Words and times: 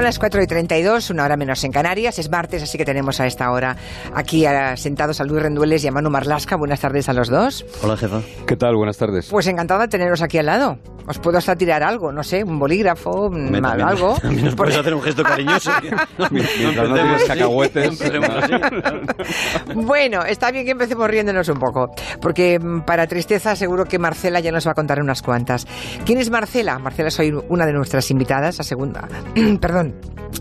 Son 0.00 0.06
las 0.06 0.18
4 0.18 0.42
y 0.42 0.46
32, 0.46 1.10
una 1.10 1.24
hora 1.26 1.36
menos 1.36 1.62
en 1.62 1.72
Canarias. 1.72 2.18
Es 2.18 2.30
martes, 2.30 2.62
así 2.62 2.78
que 2.78 2.86
tenemos 2.86 3.20
a 3.20 3.26
esta 3.26 3.50
hora 3.50 3.76
aquí 4.14 4.46
sentados 4.76 5.20
a 5.20 5.24
Luis 5.24 5.42
Rendueles 5.42 5.84
y 5.84 5.88
a 5.88 5.92
Manu 5.92 6.08
Marlasca. 6.08 6.56
Buenas 6.56 6.80
tardes 6.80 7.10
a 7.10 7.12
los 7.12 7.28
dos. 7.28 7.66
Hola, 7.82 7.98
jefa. 7.98 8.22
¿Qué 8.46 8.56
tal? 8.56 8.76
Buenas 8.76 8.96
tardes. 8.96 9.28
Pues 9.28 9.46
encantado 9.46 9.78
de 9.82 9.88
teneros 9.88 10.22
aquí 10.22 10.38
al 10.38 10.46
lado. 10.46 10.78
Os 11.06 11.18
puedo 11.18 11.36
hasta 11.38 11.56
tirar 11.56 11.82
algo, 11.82 12.12
no 12.12 12.22
sé, 12.22 12.44
un 12.44 12.58
bolígrafo, 12.58 13.28
Me- 13.30 13.60
también- 13.60 13.88
algo. 13.88 14.16
También 14.22 14.44
nos 14.46 14.54
puedes 14.54 14.76
hacer 14.76 14.94
un 14.94 15.02
gesto 15.02 15.22
cariñoso. 15.22 15.70
Mientras 16.30 16.88
no 16.88 16.94
tienes 16.94 17.24
cacahuetes. 17.24 18.02
Bueno, 19.74 20.22
está 20.24 20.50
bien 20.50 20.64
que 20.64 20.70
empecemos 20.70 21.08
riéndonos 21.08 21.48
un 21.48 21.58
poco, 21.58 21.90
porque 22.22 22.58
mm, 22.58 22.82
para 22.82 23.06
tristeza 23.06 23.56
seguro 23.56 23.84
que 23.86 23.98
Marcela 23.98 24.40
ya 24.40 24.52
nos 24.52 24.66
va 24.66 24.70
a 24.72 24.74
contar 24.74 25.00
unas 25.00 25.20
cuantas. 25.20 25.66
¿Quién 26.06 26.18
es 26.20 26.30
Marcela? 26.30 26.78
Marcela 26.78 27.10
soy 27.10 27.34
una 27.48 27.66
de 27.66 27.72
nuestras 27.72 28.10
invitadas, 28.10 28.58
la 28.58 28.64
segunda, 28.64 29.08
perdón, 29.60 29.89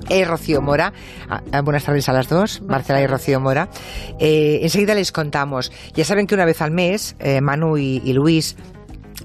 es 0.09 0.27
Rocío 0.27 0.61
Mora. 0.61 0.93
Ah, 1.29 1.41
ah, 1.51 1.61
buenas 1.61 1.83
tardes 1.83 2.09
a 2.09 2.13
las 2.13 2.29
dos, 2.29 2.61
Marcela 2.61 3.01
y 3.01 3.07
Rocío 3.07 3.39
Mora. 3.39 3.69
Eh, 4.19 4.59
enseguida 4.63 4.95
les 4.95 5.11
contamos. 5.11 5.71
Ya 5.93 6.05
saben 6.05 6.27
que 6.27 6.35
una 6.35 6.45
vez 6.45 6.61
al 6.61 6.71
mes, 6.71 7.15
eh, 7.19 7.41
Manu 7.41 7.77
y 7.77 8.13
Luis 8.13 8.55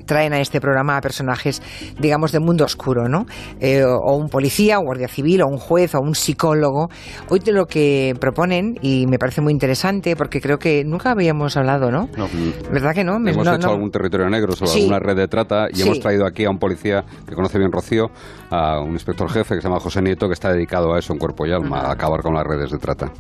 traen 0.06 0.32
a 0.32 0.40
este 0.40 0.60
programa 0.60 0.96
a 0.96 1.00
personajes, 1.00 1.62
digamos, 1.98 2.32
del 2.32 2.42
mundo 2.42 2.64
oscuro, 2.64 3.08
¿no? 3.08 3.26
Eh, 3.60 3.82
o, 3.84 4.16
un 4.16 4.28
policía, 4.28 4.78
un 4.78 4.86
guardia 4.86 5.08
civil, 5.08 5.42
o 5.42 5.46
un 5.48 5.58
juez, 5.58 5.94
o 5.94 6.00
un 6.00 6.14
psicólogo. 6.14 6.88
Hoy 7.28 7.40
de 7.40 7.52
lo 7.52 7.66
que 7.66 8.14
proponen, 8.20 8.74
y 8.82 9.06
me 9.06 9.18
parece 9.18 9.40
muy 9.40 9.52
interesante, 9.52 10.16
porque 10.16 10.40
creo 10.40 10.58
que 10.58 10.84
nunca 10.84 11.10
habíamos 11.12 11.56
hablado, 11.56 11.90
¿no? 11.90 12.08
No, 12.16 12.28
¿Verdad 12.72 12.94
que 12.94 13.04
no? 13.04 13.16
Hemos 13.16 13.44
no, 13.44 13.54
hecho 13.54 13.66
no. 13.66 13.72
algún 13.74 13.90
territorio 13.90 14.28
negro 14.28 14.54
sobre 14.54 14.70
Sí. 14.70 14.80
alguna 14.80 14.98
red 14.98 15.16
de 15.16 15.28
trata 15.28 15.66
y 15.70 15.76
Sí. 15.76 15.82
hemos 15.82 16.00
traído 16.00 16.26
aquí 16.26 16.44
a 16.44 16.50
un 16.50 16.58
policía 16.58 17.04
que 17.26 17.34
conoce 17.34 17.58
bien 17.58 17.70
Rocío, 17.72 18.06
a 18.50 18.80
un 18.80 18.92
inspector 18.92 19.28
jefe 19.30 19.54
que 19.56 19.60
se 19.60 19.68
llama 19.68 19.80
José 19.80 20.02
Nieto, 20.02 20.26
que 20.26 20.34
está 20.34 20.52
dedicado 20.52 20.94
a 20.94 20.98
eso 20.98 21.12
en 21.12 21.18
cuerpo 21.18 21.46
y 21.46 21.52
alma, 21.52 21.80
a 21.80 21.92
acabar 21.92 22.20
con 22.22 22.34
las 22.34 22.44
redes 22.44 22.70
de 22.70 22.78
trata. 22.78 23.10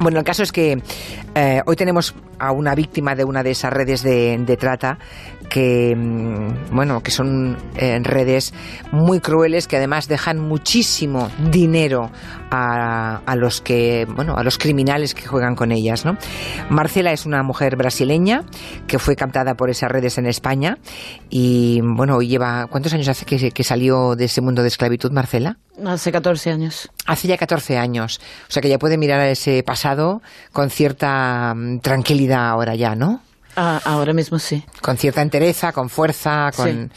Bueno, 0.00 0.18
el 0.18 0.24
caso 0.24 0.42
es 0.42 0.50
que 0.50 0.76
eh, 1.36 1.60
hoy 1.66 1.76
tenemos 1.76 2.14
a 2.40 2.50
una 2.52 2.74
víctima 2.74 3.14
de 3.14 3.24
una 3.24 3.42
de 3.44 3.52
esas 3.52 3.72
redes 3.72 4.02
de, 4.02 4.36
de 4.44 4.56
trata 4.56 4.98
que, 5.48 5.94
mm, 5.96 6.33
bueno, 6.72 7.02
que 7.02 7.10
son 7.10 7.56
eh, 7.76 7.98
redes 8.02 8.52
muy 8.92 9.20
crueles 9.20 9.66
que 9.68 9.76
además 9.76 10.08
dejan 10.08 10.38
muchísimo 10.38 11.30
dinero 11.50 12.10
a, 12.50 13.20
a 13.24 13.36
los 13.36 13.60
que, 13.60 14.06
bueno, 14.08 14.36
a 14.36 14.42
los 14.42 14.58
criminales 14.58 15.14
que 15.14 15.26
juegan 15.26 15.54
con 15.54 15.72
ellas, 15.72 16.04
¿no? 16.04 16.16
Marcela 16.70 17.12
es 17.12 17.26
una 17.26 17.42
mujer 17.42 17.76
brasileña 17.76 18.42
que 18.86 18.98
fue 18.98 19.16
captada 19.16 19.54
por 19.54 19.70
esas 19.70 19.90
redes 19.90 20.18
en 20.18 20.26
España 20.26 20.78
y, 21.30 21.80
bueno, 21.82 22.16
hoy 22.16 22.28
lleva, 22.28 22.66
¿cuántos 22.68 22.92
años 22.94 23.08
hace 23.08 23.24
que, 23.24 23.50
que 23.50 23.64
salió 23.64 24.14
de 24.16 24.26
ese 24.26 24.40
mundo 24.40 24.62
de 24.62 24.68
esclavitud, 24.68 25.10
Marcela? 25.12 25.58
Hace 25.84 26.12
14 26.12 26.50
años. 26.50 26.88
Hace 27.06 27.28
ya 27.28 27.36
14 27.36 27.78
años. 27.78 28.20
O 28.48 28.52
sea 28.52 28.62
que 28.62 28.68
ya 28.68 28.78
puede 28.78 28.96
mirar 28.96 29.20
a 29.20 29.28
ese 29.28 29.62
pasado 29.62 30.22
con 30.52 30.70
cierta 30.70 31.52
mm, 31.54 31.80
tranquilidad 31.80 32.48
ahora 32.48 32.74
ya, 32.74 32.94
¿no? 32.94 33.20
Ah, 33.56 33.80
ahora 33.84 34.12
mismo 34.12 34.38
sí. 34.38 34.64
Con 34.80 34.96
cierta 34.96 35.22
entereza, 35.22 35.72
con 35.72 35.88
fuerza, 35.88 36.50
con... 36.56 36.90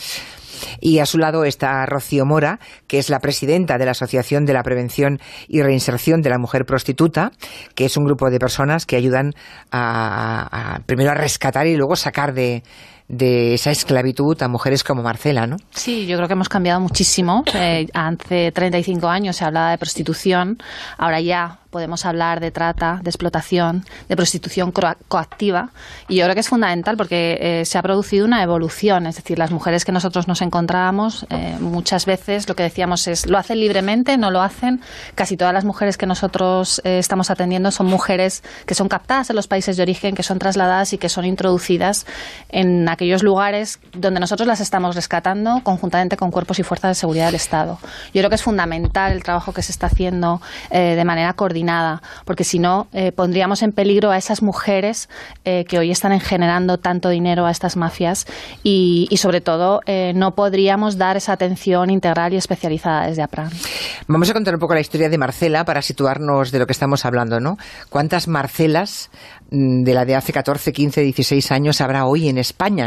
Y 0.82 0.98
a 0.98 1.06
su 1.06 1.20
lado 1.20 1.46
está 1.46 1.86
Rocío 1.86 2.26
Mora, 2.26 2.60
que 2.88 2.98
es 2.98 3.12
la 3.12 3.20
presidenta 3.20 3.78
de 3.78 3.86
la 3.86 3.92
Asociación 3.92 4.46
de 4.46 4.54
la 4.54 4.64
Prevención 4.64 5.20
y 5.48 5.62
Reinserción 5.62 6.24
de 6.24 6.32
la 6.32 6.40
Mujer 6.40 6.66
Prostituta, 6.66 7.32
que 7.76 7.86
es 7.86 7.96
un 7.96 8.06
grupo 8.06 8.32
de 8.32 8.40
personas 8.40 8.88
que 8.88 8.96
ayudan 8.96 9.34
a, 9.70 10.48
a- 10.50 10.76
a- 10.76 10.80
primero 10.80 11.12
a 11.12 11.14
rescatar 11.14 11.68
y 11.68 11.76
luego 11.78 11.96
sacar 11.96 12.34
de, 12.34 12.64
de 13.08 13.54
esa 13.54 13.72
esclavitud 13.72 14.42
a 14.42 14.48
mujeres 14.48 14.84
como 14.84 15.02
Marcela, 15.02 15.48
¿no? 15.48 15.58
Sí, 15.72 16.06
yo 16.08 16.18
creo 16.18 16.28
que 16.28 16.34
hemos 16.34 16.50
cambiado 16.50 16.80
muchísimo. 16.80 17.44
Eh, 17.54 17.88
hace 17.94 18.52
35 18.52 19.08
años 19.08 19.38
se 19.38 19.46
hablaba 19.46 19.72
de 19.72 19.78
prostitución, 19.78 20.58
ahora 20.98 21.22
ya 21.22 21.60
podemos 21.70 22.06
hablar 22.06 22.40
de 22.40 22.52
trata, 22.52 23.00
de 23.04 23.10
explotación, 23.10 23.84
de 24.08 24.16
prostitución 24.16 24.72
coactiva. 24.72 25.70
Y 26.08 26.16
yo 26.16 26.24
creo 26.24 26.34
que 26.34 26.40
es 26.42 26.50
fundamental 26.50 26.98
porque 26.98 27.38
eh, 27.40 27.66
se 27.66 27.78
ha 27.78 27.82
producido 27.82 28.26
una 28.26 28.42
evolución. 28.42 29.06
Es 29.06 29.18
decir, 29.18 29.38
las 29.38 29.52
mujeres 29.52 29.86
que 29.86 29.92
nosotros 29.92 30.28
nos 30.28 30.42
encontrábamos, 30.42 31.26
eh, 31.30 31.56
muchas 31.60 32.06
veces 32.06 32.48
lo 32.48 32.56
que 32.56 32.64
decíamos 32.64 33.08
es, 33.08 33.28
lo 33.28 33.38
hacen 33.38 33.60
libremente, 33.60 34.18
no 34.18 34.32
lo 34.32 34.42
hacen. 34.42 34.82
Casi 35.16 35.38
todas 35.38 35.54
las 35.54 35.66
mujeres 35.66 35.98
que 35.98 36.06
nosotros 36.06 36.82
eh, 36.84 37.00
estamos 37.00 37.30
atendiendo 37.30 37.70
son 37.72 37.88
mujeres 37.88 38.44
que 38.66 38.74
son 38.74 38.88
captadas 38.88 39.30
en 39.30 39.36
los 39.36 39.48
países 39.48 39.78
de 39.78 39.84
origen, 39.84 40.16
que 40.16 40.24
son 40.24 40.40
trasladadas 40.40 40.94
y 40.94 40.98
que 40.98 41.10
son 41.10 41.26
introducidas 41.26 42.06
en 42.50 42.90
aquellos 42.98 43.22
lugares 43.22 43.80
donde 43.94 44.20
nosotros 44.20 44.48
las 44.48 44.60
estamos 44.60 44.96
rescatando 44.96 45.62
conjuntamente 45.64 46.18
con 46.18 46.32
cuerpos 46.32 46.58
y 46.58 46.64
fuerzas 46.64 46.90
de 46.90 46.96
seguridad 46.96 47.28
del 47.28 47.36
Estado. 47.36 47.78
Yo 48.12 48.22
creo 48.22 48.30
que 48.30 48.36
es 48.36 48.42
fundamental 48.42 49.12
el 49.12 49.22
trabajo 49.22 49.54
que 49.54 49.62
se 49.62 49.72
está 49.72 49.86
haciendo 49.86 50.42
eh, 50.72 50.96
de 50.96 51.06
manera 51.06 51.34
coordinada, 51.34 52.02
porque 52.26 52.44
si 52.44 52.58
no, 52.58 52.88
eh, 52.94 53.12
pondríamos 53.12 53.62
en 53.62 53.72
peligro 53.72 54.10
a 54.10 54.18
esas 54.18 54.42
mujeres 54.42 55.10
eh, 55.46 55.64
que 55.66 55.78
hoy 55.78 55.92
están 55.92 56.20
generando 56.20 56.80
tanto 56.80 57.10
dinero 57.10 57.46
a 57.46 57.52
estas 57.52 57.78
mafias 57.78 58.26
y, 58.64 59.08
sobre 59.18 59.42
todo, 59.42 59.82
no 60.16 60.32
podríamos 60.32 60.98
dar 60.98 61.18
esa 61.18 61.34
atención 61.34 61.92
integral 61.92 62.34
y 62.34 62.38
especializada 62.38 63.08
desde 63.08 63.22
APRAN. 63.22 63.52
Vamos 64.08 64.30
a 64.30 64.34
contar 64.34 64.56
un 64.56 64.60
poco 64.60 64.74
la 64.74 64.80
historia 64.80 65.10
de 65.10 65.18
Marcela 65.18 65.66
para 65.66 65.82
situarnos 65.82 66.52
de 66.52 66.60
lo 66.60 66.66
que 66.66 66.72
estamos 66.74 67.06
hablando, 67.06 67.40
¿no? 67.40 67.58
¿Cuántas 67.90 68.28
Marcelas 68.28 69.12
mm, 69.52 69.84
de 69.84 69.94
la 69.94 70.06
de 70.06 70.16
hace 70.16 70.34
14, 70.34 70.72
15, 70.74 71.02
16 71.02 71.52
años 71.52 71.82
habrá 71.82 72.06
hoy 72.06 72.30
en 72.30 72.38
España, 72.38 72.87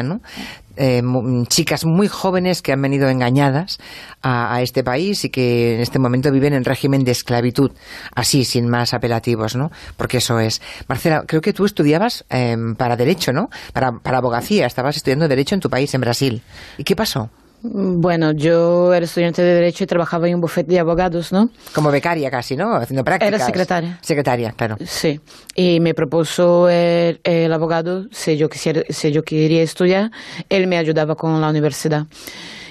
Eh, 0.77 1.03
chicas 1.49 1.85
muy 1.85 2.09
jóvenes 2.09 2.63
que 2.63 2.73
han 2.73 2.81
venido 2.81 3.09
engañadas 3.09 3.79
a, 4.23 4.55
a 4.55 4.63
este 4.63 4.83
país 4.83 5.25
y 5.25 5.31
que 5.31 5.75
en 5.75 5.81
este 5.81 5.99
momento 5.99 6.31
viven 6.31 6.55
en 6.55 6.65
régimen 6.65 7.05
de 7.05 7.11
esclavitud, 7.11 7.73
así, 8.15 8.45
sin 8.45 8.69
más 8.69 8.95
apelativos, 8.95 9.57
¿no? 9.57 9.71
Porque 9.97 10.19
eso 10.19 10.39
es. 10.41 10.63
Marcela, 10.89 11.25
creo 11.27 11.43
que 11.43 11.53
tú 11.53 11.65
estudiabas 11.65 12.25
eh, 12.31 12.57
para 12.79 12.97
Derecho, 12.97 13.33
¿no? 13.33 13.51
Para, 13.73 13.93
para 13.93 14.19
abogacía, 14.19 14.67
estabas 14.67 14.97
estudiando 14.97 15.29
Derecho 15.29 15.55
en 15.55 15.61
tu 15.61 15.69
país, 15.69 15.93
en 15.93 16.01
Brasil. 16.01 16.43
¿Y 16.79 16.85
qué 16.85 16.97
pasó? 16.97 17.31
Bueno, 17.63 18.33
yo 18.33 18.95
era 18.95 19.05
estudiante 19.05 19.43
de 19.43 19.55
Derecho 19.55 19.85
y 19.85 19.87
trabajaba 19.87 20.27
en 20.29 20.37
un 20.37 20.41
bufete 20.41 20.73
de 20.73 20.79
abogados, 20.79 21.31
¿no? 21.31 21.51
Como 21.75 21.91
becaria 21.91 22.31
casi, 22.31 22.57
¿no? 22.57 22.75
Haciendo 22.75 23.05
prácticas. 23.05 23.35
Era 23.35 23.45
secretaria. 23.45 23.99
Secretaria, 24.01 24.53
claro. 24.53 24.77
Sí. 24.87 25.21
Y 25.55 25.79
me 25.81 25.93
propuso 25.93 26.69
el, 26.71 27.21
el 27.23 27.53
abogado, 27.53 28.07
si 28.13 28.37
yo, 28.39 28.49
quisiera, 28.49 28.83
si 28.89 29.13
yo 29.13 29.23
quería 29.23 29.63
estudiar, 29.63 30.11
él 30.49 30.67
me 30.67 30.79
ayudaba 30.79 31.17
con 31.17 31.39
la 31.41 31.51
universidad. 31.51 32.07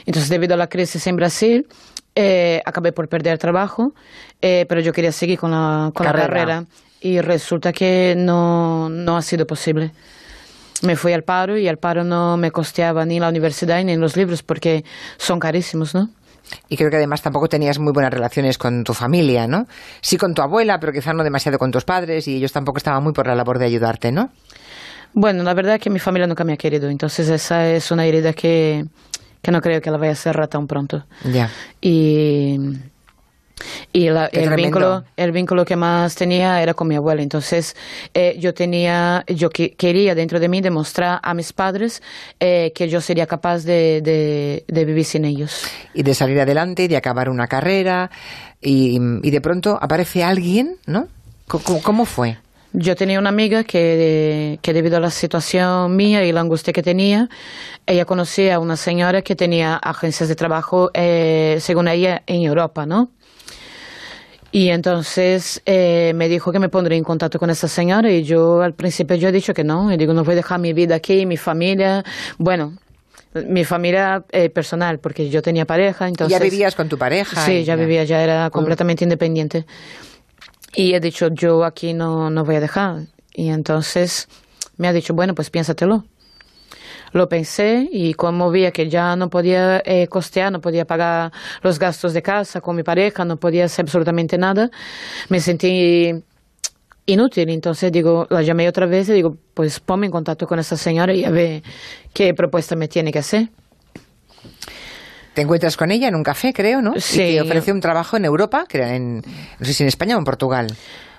Entonces, 0.06 0.30
debido 0.30 0.56
a 0.56 0.58
la 0.58 0.68
crisis 0.68 1.06
en 1.06 1.16
Brasil, 1.18 1.68
eh, 2.16 2.62
acabé 2.66 2.92
por 2.92 3.08
perder 3.08 3.38
trabajo, 3.38 3.94
eh, 4.42 4.66
pero 4.68 4.82
yo 4.82 4.92
quería 4.92 5.12
seguir 5.12 5.38
con 5.38 5.52
la, 5.52 5.92
con 5.94 6.06
la 6.06 6.12
Carrera. 6.12 6.28
carrera 6.28 6.66
y 7.02 7.22
resulta 7.22 7.72
que 7.72 8.16
no, 8.18 8.90
no 8.90 9.18
ha 9.18 9.22
sido 9.22 9.46
posible. 9.46 9.92
Me 10.82 10.96
fui 10.96 11.14
al 11.14 11.24
paro 11.24 11.58
y 11.58 11.68
el 11.68 11.78
paro 11.78 12.04
no 12.04 12.38
me 12.38 12.52
costeaba 12.52 13.06
ni 13.06 13.20
la 13.20 13.30
universidad 13.30 13.84
ni 13.84 13.96
los 13.98 14.16
libros 14.16 14.44
porque 14.44 14.84
son 15.18 15.40
carísimos, 15.40 15.94
¿no? 15.94 16.10
Y 16.68 16.78
creo 16.78 16.90
que 16.90 16.96
además 16.96 17.22
tampoco 17.22 17.48
tenías 17.48 17.80
muy 17.80 17.94
buenas 17.94 18.12
relaciones 18.12 18.58
con 18.58 18.84
tu 18.84 18.94
familia, 18.94 19.48
¿no? 19.48 19.68
Sí 20.02 20.18
con 20.18 20.34
tu 20.34 20.42
abuela, 20.42 20.80
pero 20.80 20.92
quizás 20.92 21.14
no 21.14 21.24
demasiado 21.24 21.58
con 21.60 21.72
tus 21.72 21.84
padres 21.84 22.28
y 22.28 22.36
ellos 22.36 22.52
tampoco 22.52 22.78
estaban 22.78 23.04
muy 23.04 23.14
por 23.14 23.28
la 23.28 23.36
labor 23.36 23.60
de 23.60 23.66
ayudarte, 23.66 24.12
¿no? 24.12 24.30
Bueno, 25.14 25.44
la 25.44 25.54
verdad 25.54 25.76
es 25.76 25.82
que 25.82 25.90
mi 25.90 26.00
familia 26.00 26.28
nunca 26.28 26.44
me 26.44 26.54
ha 26.54 26.58
querido, 26.58 26.90
entonces 26.90 27.30
esa 27.30 27.68
es 27.68 27.92
una 27.92 28.06
herida 28.06 28.34
que, 28.34 28.86
que 29.42 29.52
no 29.52 29.60
creo 29.62 29.82
que 29.82 29.90
la 29.90 29.98
vaya 29.98 30.12
a 30.12 30.16
cerrar 30.16 30.48
tan 30.48 30.68
pronto. 30.68 31.06
Ya. 31.24 31.50
Y, 31.82 32.58
y 33.94 34.10
la- 34.10 34.26
el, 34.28 34.50
vínculo, 34.56 35.04
el 35.18 35.32
vínculo 35.32 35.66
que 35.66 35.76
más 35.76 36.16
tenía 36.16 36.62
era 36.62 36.74
con 36.74 36.88
mi 36.88 36.96
abuela. 36.96 37.22
Entonces, 37.22 37.76
eh, 38.14 38.36
yo 38.40 38.54
tenía, 38.54 39.24
yo 39.28 39.50
que- 39.50 39.72
quería 39.76 40.16
dentro 40.16 40.40
de 40.40 40.48
mí 40.50 40.62
demostrar 40.62 41.20
a 41.24 41.34
mis 41.34 41.54
padres 41.54 42.02
eh, 42.40 42.72
que 42.76 42.88
yo 42.90 43.02
sería 43.02 43.26
capaz 43.28 43.64
de, 43.64 44.02
de, 44.02 44.64
de 44.68 44.86
vivir 44.86 45.06
sin 45.06 45.26
ellos. 45.26 45.64
Y 45.94 46.04
de 46.04 46.14
salir 46.14 46.40
adelante, 46.40 46.84
y 46.84 46.88
de 46.88 46.98
acabar 46.98 47.30
una 47.30 47.48
carrera 47.48 48.10
y, 48.62 49.00
y 49.24 49.32
de 49.32 49.42
pronto 49.42 49.78
aparece 49.82 50.24
alguien, 50.24 50.78
¿no? 50.86 51.08
¿Cómo, 51.48 51.64
cómo- 51.64 51.82
cómo 51.82 52.06
fue? 52.06 52.38
Yo 52.72 52.96
tenía 52.96 53.18
una 53.18 53.30
amiga 53.30 53.64
que, 53.64 54.60
que 54.62 54.74
debido 54.74 54.98
a 54.98 55.00
la 55.00 55.10
situación 55.10 55.96
mía 55.96 56.24
y 56.24 56.32
la 56.32 56.42
angustia 56.42 56.72
que 56.72 56.84
tenía, 56.84 57.28
ella 57.88 58.06
conocía 58.06 58.56
a 58.56 58.60
una 58.60 58.78
señora 58.78 59.24
que 59.24 59.36
tenía 59.36 59.76
agencias 59.76 60.30
de 60.30 60.36
trabajo, 60.36 60.92
eh, 60.94 61.58
según 61.62 61.88
ella, 61.88 62.22
en 62.28 62.44
Europa, 62.44 62.86
¿no? 62.86 63.10
Y 64.52 64.70
entonces 64.70 65.62
eh, 65.66 66.14
me 66.16 66.28
dijo 66.28 66.52
que 66.52 66.60
me 66.60 66.70
pondría 66.70 66.98
en 66.98 67.04
contacto 67.04 67.38
con 67.38 67.50
esa 67.50 67.68
señora 67.68 68.12
y 68.12 68.24
yo 68.24 68.62
al 68.62 68.74
principio 68.74 69.16
yo 69.16 69.30
he 69.30 69.32
dicho 69.32 69.54
que 69.54 69.64
no, 69.64 69.92
y 69.92 69.98
digo, 69.98 70.14
no 70.14 70.24
voy 70.24 70.34
a 70.34 70.38
dejar 70.38 70.60
mi 70.60 70.74
vida 70.74 70.96
aquí, 70.96 71.26
mi 71.26 71.38
familia, 71.38 72.04
bueno, 72.38 72.74
mi 73.34 73.64
familia 73.64 74.26
eh, 74.32 74.50
personal, 74.50 75.00
porque 75.00 75.30
yo 75.30 75.42
tenía 75.42 75.66
pareja, 75.66 76.08
entonces... 76.08 76.38
ya 76.38 76.44
vivías 76.44 76.76
con 76.76 76.90
tu 76.90 76.98
pareja. 76.98 77.46
Sí, 77.46 77.64
ya 77.64 77.76
vivía, 77.76 78.04
ya 78.04 78.24
era 78.24 78.50
completamente 78.50 79.04
independiente. 79.04 79.66
Y 80.74 80.94
he 80.94 81.00
dicho, 81.00 81.30
yo 81.30 81.64
aquí 81.64 81.94
no, 81.94 82.30
no 82.30 82.44
voy 82.44 82.56
a 82.56 82.60
dejar. 82.60 83.04
Y 83.34 83.50
entonces 83.50 84.28
me 84.78 84.88
ha 84.88 84.94
dicho, 84.94 85.14
bueno, 85.14 85.36
pues 85.36 85.50
piénsatelo. 85.50 86.06
Lo 87.12 87.28
pensé 87.28 87.88
y 87.92 88.14
como 88.14 88.52
veía 88.52 88.72
que 88.72 88.90
ya 88.90 89.16
no 89.16 89.30
podía 89.30 89.82
eh, 89.86 90.08
costear, 90.08 90.52
no 90.52 90.62
podía 90.62 90.86
pagar 90.86 91.32
los 91.62 91.80
gastos 91.80 92.14
de 92.14 92.22
casa 92.22 92.62
con 92.62 92.76
mi 92.76 92.84
pareja, 92.84 93.26
no 93.26 93.38
podía 93.38 93.66
hacer 93.66 93.84
absolutamente 93.86 94.38
nada, 94.38 94.70
me 95.30 95.40
sentí 95.40 96.12
inútil. 97.06 97.50
Entonces 97.50 97.92
digo, 97.92 98.28
la 98.30 98.42
llamé 98.42 98.68
otra 98.68 98.86
vez 98.86 99.10
y 99.10 99.14
digo, 99.14 99.38
pues 99.54 99.80
ponme 99.80 100.06
en 100.06 100.12
contacto 100.12 100.48
con 100.48 100.60
esa 100.60 100.78
señora 100.78 101.14
y 101.14 101.26
a 101.26 101.32
ver 101.32 101.64
qué 102.14 102.34
propuesta 102.34 102.76
me 102.76 102.88
tiene 102.88 103.12
que 103.12 103.20
hacer. 103.20 103.50
Te 105.34 105.44
encuentras 105.44 105.78
con 105.78 105.92
ella 105.92 106.08
en 106.08 106.16
un 106.16 106.24
café, 106.24 106.54
creo, 106.54 106.82
¿no? 106.82 106.94
Sí. 106.98 107.22
Y 107.22 107.36
te 107.36 107.42
ofrece 107.42 107.72
un 107.72 107.80
trabajo 107.80 108.18
en 108.18 108.26
Europa, 108.26 108.66
que 108.68 108.78
era 108.78 108.96
en, 108.96 109.18
no 109.18 109.66
sé 109.66 109.74
si 109.74 109.84
en 109.84 109.88
España 109.88 110.16
o 110.16 110.20
en 110.20 110.26
Portugal. 110.26 110.68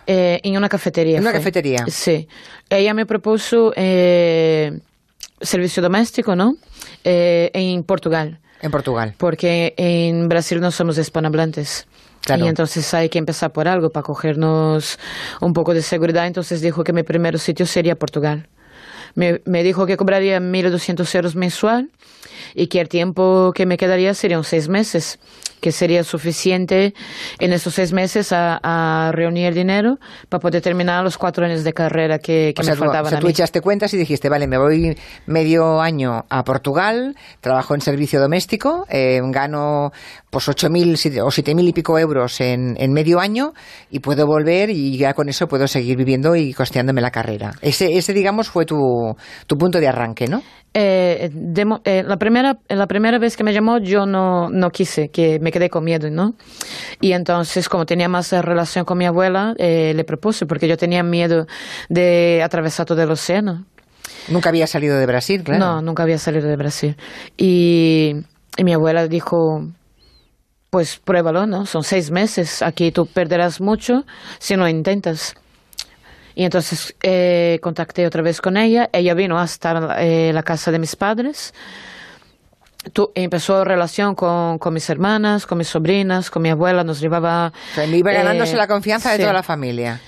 Eh, 0.06 0.40
en 0.42 0.56
una 0.56 0.68
cafetería. 0.68 1.16
¿En 1.16 1.22
una 1.22 1.30
fue. 1.30 1.40
cafetería? 1.40 1.86
Sí. 1.88 2.28
Ella 2.68 2.94
me 2.94 3.06
propuso 3.06 3.72
eh, 3.76 4.80
servicio 5.40 5.82
doméstico, 5.82 6.36
¿no? 6.36 6.54
Eh, 7.04 7.50
en 7.54 7.82
Portugal. 7.82 8.38
En 8.62 8.70
Portugal. 8.70 9.14
Porque 9.16 9.74
en 9.76 10.28
Brasil 10.28 10.60
no 10.60 10.70
somos 10.70 10.98
hispanohablantes. 10.98 11.86
Claro. 12.22 12.44
Y 12.44 12.48
entonces 12.48 12.92
hay 12.92 13.08
que 13.08 13.18
empezar 13.18 13.50
por 13.52 13.66
algo 13.66 13.88
para 13.88 14.04
cogernos 14.04 14.98
un 15.40 15.52
poco 15.52 15.72
de 15.72 15.82
seguridad. 15.82 16.26
Entonces 16.26 16.60
dijo 16.60 16.84
que 16.84 16.92
mi 16.92 17.02
primer 17.02 17.38
sitio 17.38 17.64
sería 17.64 17.94
Portugal. 17.94 18.48
Me, 19.14 19.40
me 19.46 19.62
dijo 19.62 19.86
que 19.86 19.96
cobraría 19.96 20.38
1.200 20.38 21.14
euros 21.14 21.34
mensual 21.34 21.90
y 22.54 22.66
que 22.68 22.80
el 22.80 22.88
tiempo 22.88 23.52
que 23.54 23.66
me 23.66 23.76
quedaría 23.76 24.14
serían 24.14 24.44
seis 24.44 24.68
meses, 24.68 25.18
que 25.60 25.72
sería 25.72 26.02
suficiente 26.04 26.94
en 27.38 27.52
esos 27.52 27.74
seis 27.74 27.92
meses 27.92 28.32
a, 28.32 28.58
a 28.62 29.12
reunir 29.12 29.46
el 29.46 29.54
dinero 29.54 29.96
para 30.28 30.40
poder 30.40 30.62
terminar 30.62 31.04
los 31.04 31.18
cuatro 31.18 31.44
años 31.44 31.64
de 31.64 31.72
carrera 31.74 32.18
que, 32.18 32.52
que 32.56 32.62
o 32.62 32.64
sea, 32.64 32.74
me 32.74 32.78
tú- 32.78 32.84
faltaban 32.84 33.06
o 33.06 33.08
sea, 33.10 33.18
a 33.18 33.20
tú 33.20 33.26
mí. 33.26 33.32
echaste 33.32 33.60
cuentas 33.60 33.92
y 33.92 33.98
dijiste, 33.98 34.28
vale, 34.30 34.46
me 34.46 34.56
voy 34.56 34.96
medio 35.26 35.80
año 35.82 36.24
a 36.30 36.44
Portugal, 36.44 37.14
trabajo 37.40 37.74
en 37.74 37.82
servicio 37.82 38.20
doméstico, 38.20 38.86
eh, 38.88 39.20
gano 39.30 39.90
pues 40.30 40.48
8.000 40.48 40.96
siete- 40.96 41.20
o 41.20 41.26
7.000 41.28 41.68
y 41.68 41.72
pico 41.74 41.98
euros 41.98 42.40
en, 42.40 42.76
en 42.78 42.92
medio 42.92 43.20
año 43.20 43.52
y 43.90 43.98
puedo 43.98 44.26
volver 44.26 44.70
y 44.70 44.96
ya 44.96 45.12
con 45.12 45.28
eso 45.28 45.46
puedo 45.46 45.66
seguir 45.68 45.96
viviendo 45.98 46.36
y 46.36 46.54
costeándome 46.54 47.00
la 47.02 47.10
carrera. 47.10 47.50
Ese, 47.60 47.98
ese 47.98 48.14
digamos, 48.14 48.48
fue 48.48 48.64
tu, 48.64 48.78
tu 49.46 49.56
punto 49.58 49.78
de 49.78 49.88
arranque, 49.88 50.26
¿no? 50.26 50.42
Eh, 50.72 51.30
de 51.32 51.66
eh, 51.84 52.04
la, 52.06 52.16
primera, 52.16 52.39
la 52.42 52.86
primera 52.86 53.18
vez 53.18 53.36
que 53.36 53.44
me 53.44 53.52
llamó 53.52 53.78
yo 53.78 54.06
no, 54.06 54.48
no 54.50 54.70
quise, 54.70 55.08
que 55.08 55.38
me 55.40 55.52
quedé 55.52 55.70
con 55.70 55.84
miedo, 55.84 56.10
¿no? 56.10 56.34
Y 57.00 57.12
entonces, 57.12 57.68
como 57.68 57.86
tenía 57.86 58.08
más 58.08 58.32
relación 58.32 58.84
con 58.84 58.98
mi 58.98 59.06
abuela, 59.06 59.54
eh, 59.58 59.92
le 59.94 60.04
propuse, 60.04 60.46
porque 60.46 60.68
yo 60.68 60.76
tenía 60.76 61.02
miedo 61.02 61.46
de 61.88 62.42
atravesar 62.44 62.86
todo 62.86 63.02
el 63.02 63.10
océano. 63.10 63.64
Nunca 64.28 64.48
había 64.48 64.66
salido 64.66 64.98
de 64.98 65.06
Brasil, 65.06 65.42
claro. 65.42 65.58
No, 65.58 65.82
nunca 65.82 66.02
había 66.02 66.18
salido 66.18 66.48
de 66.48 66.56
Brasil. 66.56 66.96
Y, 67.36 68.16
y 68.56 68.64
mi 68.64 68.72
abuela 68.72 69.08
dijo, 69.08 69.66
pues 70.70 70.98
pruébalo, 70.98 71.46
¿no? 71.46 71.66
Son 71.66 71.82
seis 71.82 72.10
meses, 72.10 72.62
aquí 72.62 72.92
tú 72.92 73.06
perderás 73.06 73.60
mucho 73.60 74.04
si 74.38 74.56
no 74.56 74.68
intentas. 74.68 75.34
Y 76.34 76.44
entonces 76.44 76.94
eh, 77.02 77.58
contacté 77.60 78.06
otra 78.06 78.22
vez 78.22 78.40
con 78.40 78.56
ella, 78.56 78.88
ella 78.92 79.14
vino 79.14 79.38
hasta 79.38 80.00
eh, 80.00 80.32
la 80.32 80.42
casa 80.42 80.70
de 80.70 80.78
mis 80.78 80.94
padres, 80.96 81.52
Tu- 82.92 83.10
empezó 83.14 83.62
relación 83.64 84.14
con, 84.14 84.58
con 84.58 84.72
mis 84.72 84.88
hermanas, 84.88 85.46
con 85.46 85.58
mis 85.58 85.68
sobrinas, 85.68 86.30
con 86.30 86.42
mi 86.42 86.48
abuela, 86.48 86.82
nos 86.82 86.98
llevaba... 87.00 87.52
Iba 87.76 88.12
ganándose 88.12 88.54
eh, 88.54 88.56
la 88.56 88.66
confianza 88.66 89.12
de 89.12 89.18
toda 89.18 89.32
la 89.34 89.42
familia. 89.42 90.00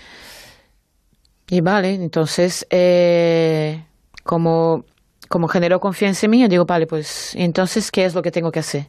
Y 1.49 1.61
vale, 1.61 1.93
entonces, 1.95 2.67
eh, 2.71 3.85
como, 4.23 4.85
como 5.29 5.49
generó 5.49 5.81
confianza 5.81 6.25
en 6.27 6.31
mí, 6.31 6.41
yo 6.41 6.49
digo, 6.49 6.65
vale, 6.65 6.87
pues 6.87 7.35
entonces, 7.35 7.91
¿qué 7.91 8.07
es 8.07 8.15
lo 8.15 8.23
que 8.23 8.31
tengo 8.31 8.51
que 8.51 8.61
hacer? 8.61 8.87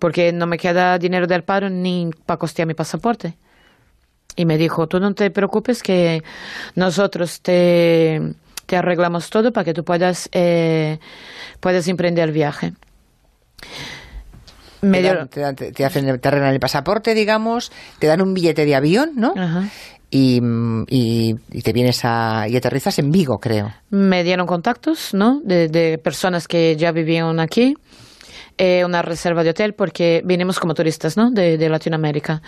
Porque 0.00 0.32
no 0.32 0.46
me 0.48 0.58
queda 0.58 0.98
dinero 0.98 1.28
del 1.28 1.44
paro 1.44 1.70
ni 1.70 2.10
para 2.26 2.38
costear 2.38 2.66
mi 2.66 2.74
pasaporte. 2.74 3.36
Y 4.34 4.46
me 4.46 4.56
dijo, 4.58 4.88
tú 4.88 4.98
no 4.98 5.14
te 5.14 5.30
preocupes 5.30 5.80
que 5.82 6.24
nosotros 6.74 7.40
te, 7.40 8.20
te 8.66 8.76
arreglamos 8.76 9.30
todo 9.30 9.52
para 9.52 9.62
que 9.64 9.74
tú 9.74 9.84
puedas, 9.84 10.28
eh, 10.32 10.98
puedas 11.60 11.86
emprender 11.86 12.28
el 12.28 12.34
viaje. 12.34 12.72
Me 14.80 15.00
te, 15.00 15.02
dan- 15.14 15.28
te 15.28 15.40
dan- 15.40 15.54
te- 15.56 15.72
te 15.72 15.84
hacen, 15.84 16.18
te 16.20 16.28
arreglan 16.28 16.52
el 16.52 16.58
pasaporte, 16.60 17.14
digamos, 17.14 17.70
te 18.00 18.08
dan 18.08 18.20
un 18.20 18.34
billete 18.34 18.64
de 18.64 18.74
avión, 18.74 19.12
¿no? 19.16 19.32
Ajá. 19.36 19.68
Y, 20.10 20.40
y- 20.88 21.34
y 21.52 21.62
te 21.62 21.72
vienes 21.72 22.00
a... 22.04 22.46
y 22.48 22.56
aterrizas 22.56 22.98
en 22.98 23.10
Vigo, 23.10 23.38
creo. 23.38 23.72
me 23.90 24.24
dieron 24.24 24.46
contactos, 24.46 25.14
¿no? 25.14 25.40
De, 25.44 25.68
de 25.68 25.98
personas 25.98 26.48
que 26.48 26.76
ya 26.76 26.90
vivían 26.92 27.38
aquí, 27.40 27.74
eh, 28.58 28.84
una 28.84 29.00
reserva 29.02 29.42
de 29.44 29.50
hotel, 29.50 29.72
porque 29.74 30.20
vinimos 30.24 30.58
como 30.60 30.74
turistas, 30.74 31.16
¿no? 31.16 31.30
De, 31.30 31.56
de 31.56 31.68
Latinoamérica. 31.70 32.42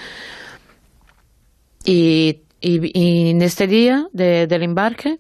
Y, 1.85 2.41
y- 2.61 2.91
y 2.99 3.31
en 3.31 3.43
este 3.43 3.67
día 3.67 4.07
de- 4.13 4.47
del 4.47 4.63
embarque, 4.63 5.19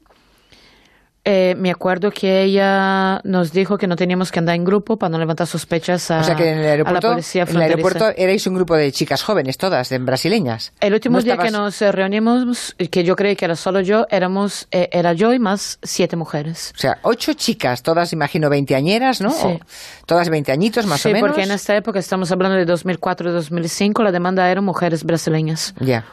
eh, 1.25 1.55
me 1.56 1.71
acuerdo 1.71 2.11
que 2.11 2.43
ella 2.43 3.21
nos 3.25 3.53
dijo 3.53 3.79
que 3.79 3.87
no 3.87 3.97
teníamos 3.97 4.31
que 4.31 4.38
andar 4.38 4.55
en 4.56 4.65
grupo 4.65 4.99
para 4.99 5.09
no 5.11 5.19
levantar 5.19 5.47
sospechas 5.47 6.11
a, 6.11 6.21
o 6.21 6.25
sea 6.25 6.37
que 6.37 6.50
en 6.50 6.59
el 6.59 6.65
a 6.65 6.67
la 6.67 6.71
aeropuerto, 6.73 7.11
policía 7.12 7.43
en 7.44 7.56
el 7.56 7.62
aeropuerto 7.62 8.11
erais 8.17 8.47
un 8.47 8.55
grupo 8.55 8.76
de 8.76 8.93
chicas 8.93 9.23
jóvenes, 9.23 9.56
todas, 9.56 9.88
de 9.88 9.99
brasileñas. 9.99 10.73
El 10.81 10.93
último 10.94 11.17
No 11.19 11.23
día 11.25 11.37
que 11.38 11.47
estabas- 11.47 11.65
nos 11.67 11.82
eh, 11.82 11.93
reunimos, 11.93 12.76
que 12.91 13.05
yo 13.05 13.17
creí 13.17 13.37
que 13.37 13.47
era 13.47 13.56
solo 13.56 13.81
yo, 13.81 14.06
éramos, 14.11 14.69
eh, 14.71 14.88
era 14.93 15.12
yo 15.15 15.32
y 15.32 15.38
más 15.38 15.79
siete 15.82 16.17
mujeres. 16.17 16.73
O 16.76 16.79
sea, 16.79 16.99
ocho 17.03 17.32
chicas, 17.32 17.82
todas 17.82 18.12
imagino 18.12 18.50
veinteañeras, 18.50 19.20
¿no? 19.20 19.31
Sí. 19.31 19.47
O 19.47 19.61
todas 20.06 20.29
veinteañitos 20.29 20.87
más 20.87 21.00
sí, 21.00 21.09
o 21.09 21.12
menos. 21.12 21.29
porque 21.29 21.43
en 21.44 21.53
esta 21.53 21.75
época, 21.75 21.99
estamos 21.99 22.31
hablando 22.32 22.56
de 22.59 22.67
2004-2005, 22.67 24.03
la 24.03 24.12
demanda 24.12 24.50
eran 24.50 24.65
mujeres 24.65 25.05
brasileñas. 25.05 25.75
Ya. 25.81 26.05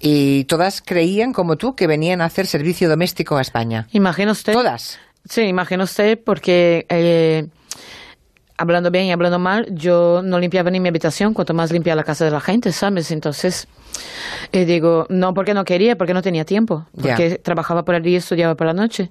Y 0.00 0.44
todas 0.44 0.82
creían, 0.82 1.32
como 1.32 1.56
tú, 1.56 1.74
que 1.74 1.86
venían 1.86 2.20
a 2.20 2.26
hacer 2.26 2.46
servicio 2.46 2.88
doméstico 2.88 3.36
a 3.36 3.40
España. 3.40 3.86
Imagina 3.92 4.32
usted. 4.32 4.52
Todas. 4.52 4.98
Sí, 5.28 5.42
imagina 5.42 5.84
usted, 5.84 6.18
porque 6.22 6.84
eh, 6.88 7.46
hablando 8.56 8.90
bien 8.90 9.06
y 9.06 9.12
hablando 9.12 9.38
mal, 9.38 9.66
yo 9.70 10.20
no 10.22 10.38
limpiaba 10.38 10.70
ni 10.70 10.80
mi 10.80 10.88
habitación, 10.88 11.34
cuanto 11.34 11.54
más 11.54 11.70
limpiaba 11.72 11.96
la 11.96 12.04
casa 12.04 12.24
de 12.24 12.30
la 12.30 12.40
gente, 12.40 12.72
¿sabes? 12.72 13.10
Entonces, 13.10 13.68
eh, 14.52 14.64
digo, 14.64 15.06
no 15.08 15.34
porque 15.34 15.54
no 15.54 15.64
quería, 15.64 15.96
porque 15.96 16.14
no 16.14 16.22
tenía 16.22 16.44
tiempo, 16.44 16.86
porque 17.00 17.38
trabajaba 17.38 17.84
por 17.84 17.94
el 17.94 18.02
día 18.02 18.14
y 18.14 18.16
estudiaba 18.16 18.54
por 18.54 18.66
la 18.66 18.72
noche. 18.72 19.10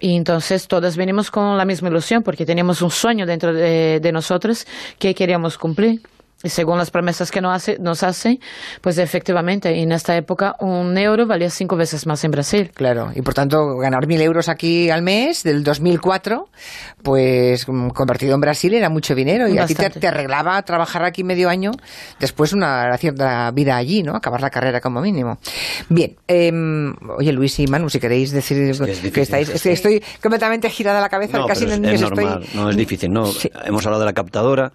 Y 0.00 0.16
entonces 0.16 0.66
todas 0.66 0.96
venimos 0.96 1.30
con 1.30 1.56
la 1.56 1.64
misma 1.64 1.88
ilusión, 1.88 2.22
porque 2.22 2.44
teníamos 2.44 2.82
un 2.82 2.90
sueño 2.90 3.24
dentro 3.24 3.52
de, 3.52 4.00
de 4.00 4.12
nosotros 4.12 4.66
que 4.98 5.14
queríamos 5.14 5.58
cumplir. 5.58 6.00
Y 6.44 6.48
según 6.48 6.78
las 6.78 6.90
promesas 6.90 7.30
que 7.30 7.40
nos 7.40 7.54
hace, 7.54 7.78
nos 7.78 8.02
hace, 8.02 8.40
pues 8.80 8.98
efectivamente, 8.98 9.80
en 9.80 9.92
esta 9.92 10.16
época 10.16 10.56
un 10.60 10.96
euro 10.98 11.26
valía 11.26 11.50
cinco 11.50 11.76
veces 11.76 12.06
más 12.06 12.24
en 12.24 12.30
Brasil. 12.32 12.70
Claro, 12.74 13.12
y 13.14 13.22
por 13.22 13.34
tanto 13.34 13.76
ganar 13.76 14.06
mil 14.06 14.20
euros 14.20 14.48
aquí 14.48 14.90
al 14.90 15.02
mes 15.02 15.42
del 15.44 15.62
2004, 15.62 16.48
pues 17.02 17.68
mm, 17.68 17.88
convertido 17.90 18.34
en 18.34 18.40
Brasil 18.40 18.74
era 18.74 18.88
mucho 18.88 19.14
dinero 19.14 19.48
y 19.48 19.58
a 19.58 19.66
ti 19.66 19.74
te, 19.74 19.82
Bastante. 19.82 20.00
te 20.00 20.08
arreglaba 20.08 20.60
trabajar 20.62 21.04
aquí 21.04 21.22
medio 21.24 21.48
año, 21.48 21.70
después 22.18 22.52
una 22.52 22.96
cierta 22.98 23.50
vida 23.52 23.76
allí, 23.76 24.02
¿no? 24.02 24.14
Acabar 24.16 24.40
la 24.40 24.50
carrera 24.50 24.80
como 24.80 25.00
mínimo. 25.00 25.38
Bien, 25.88 26.16
em, 26.26 26.94
oye 27.18 27.32
Luis 27.32 27.58
y 27.60 27.66
Manu, 27.66 27.88
si 27.88 28.00
queréis 28.00 28.32
decir 28.32 28.56
que 28.58 28.70
es 28.90 29.00
que, 29.12 29.20
estáis, 29.20 29.48
es 29.48 29.62
que 29.62 29.72
estoy 29.72 30.02
completamente 30.22 30.68
girada 30.70 31.00
la 31.00 31.08
cabeza, 31.08 31.38
No, 31.38 31.46
casi 31.46 31.64
pero 31.64 31.74
es, 31.74 31.80
ni 31.80 31.88
es 31.90 32.02
os 32.02 32.08
estoy- 32.10 32.24
normal, 32.24 32.46
no 32.54 32.70
es 32.70 32.76
difícil. 32.76 33.12
No, 33.12 33.26
Sí. 33.26 33.50
hemos 33.64 33.84
hablado 33.86 34.00
de 34.00 34.06
la 34.06 34.12
captadora. 34.12 34.72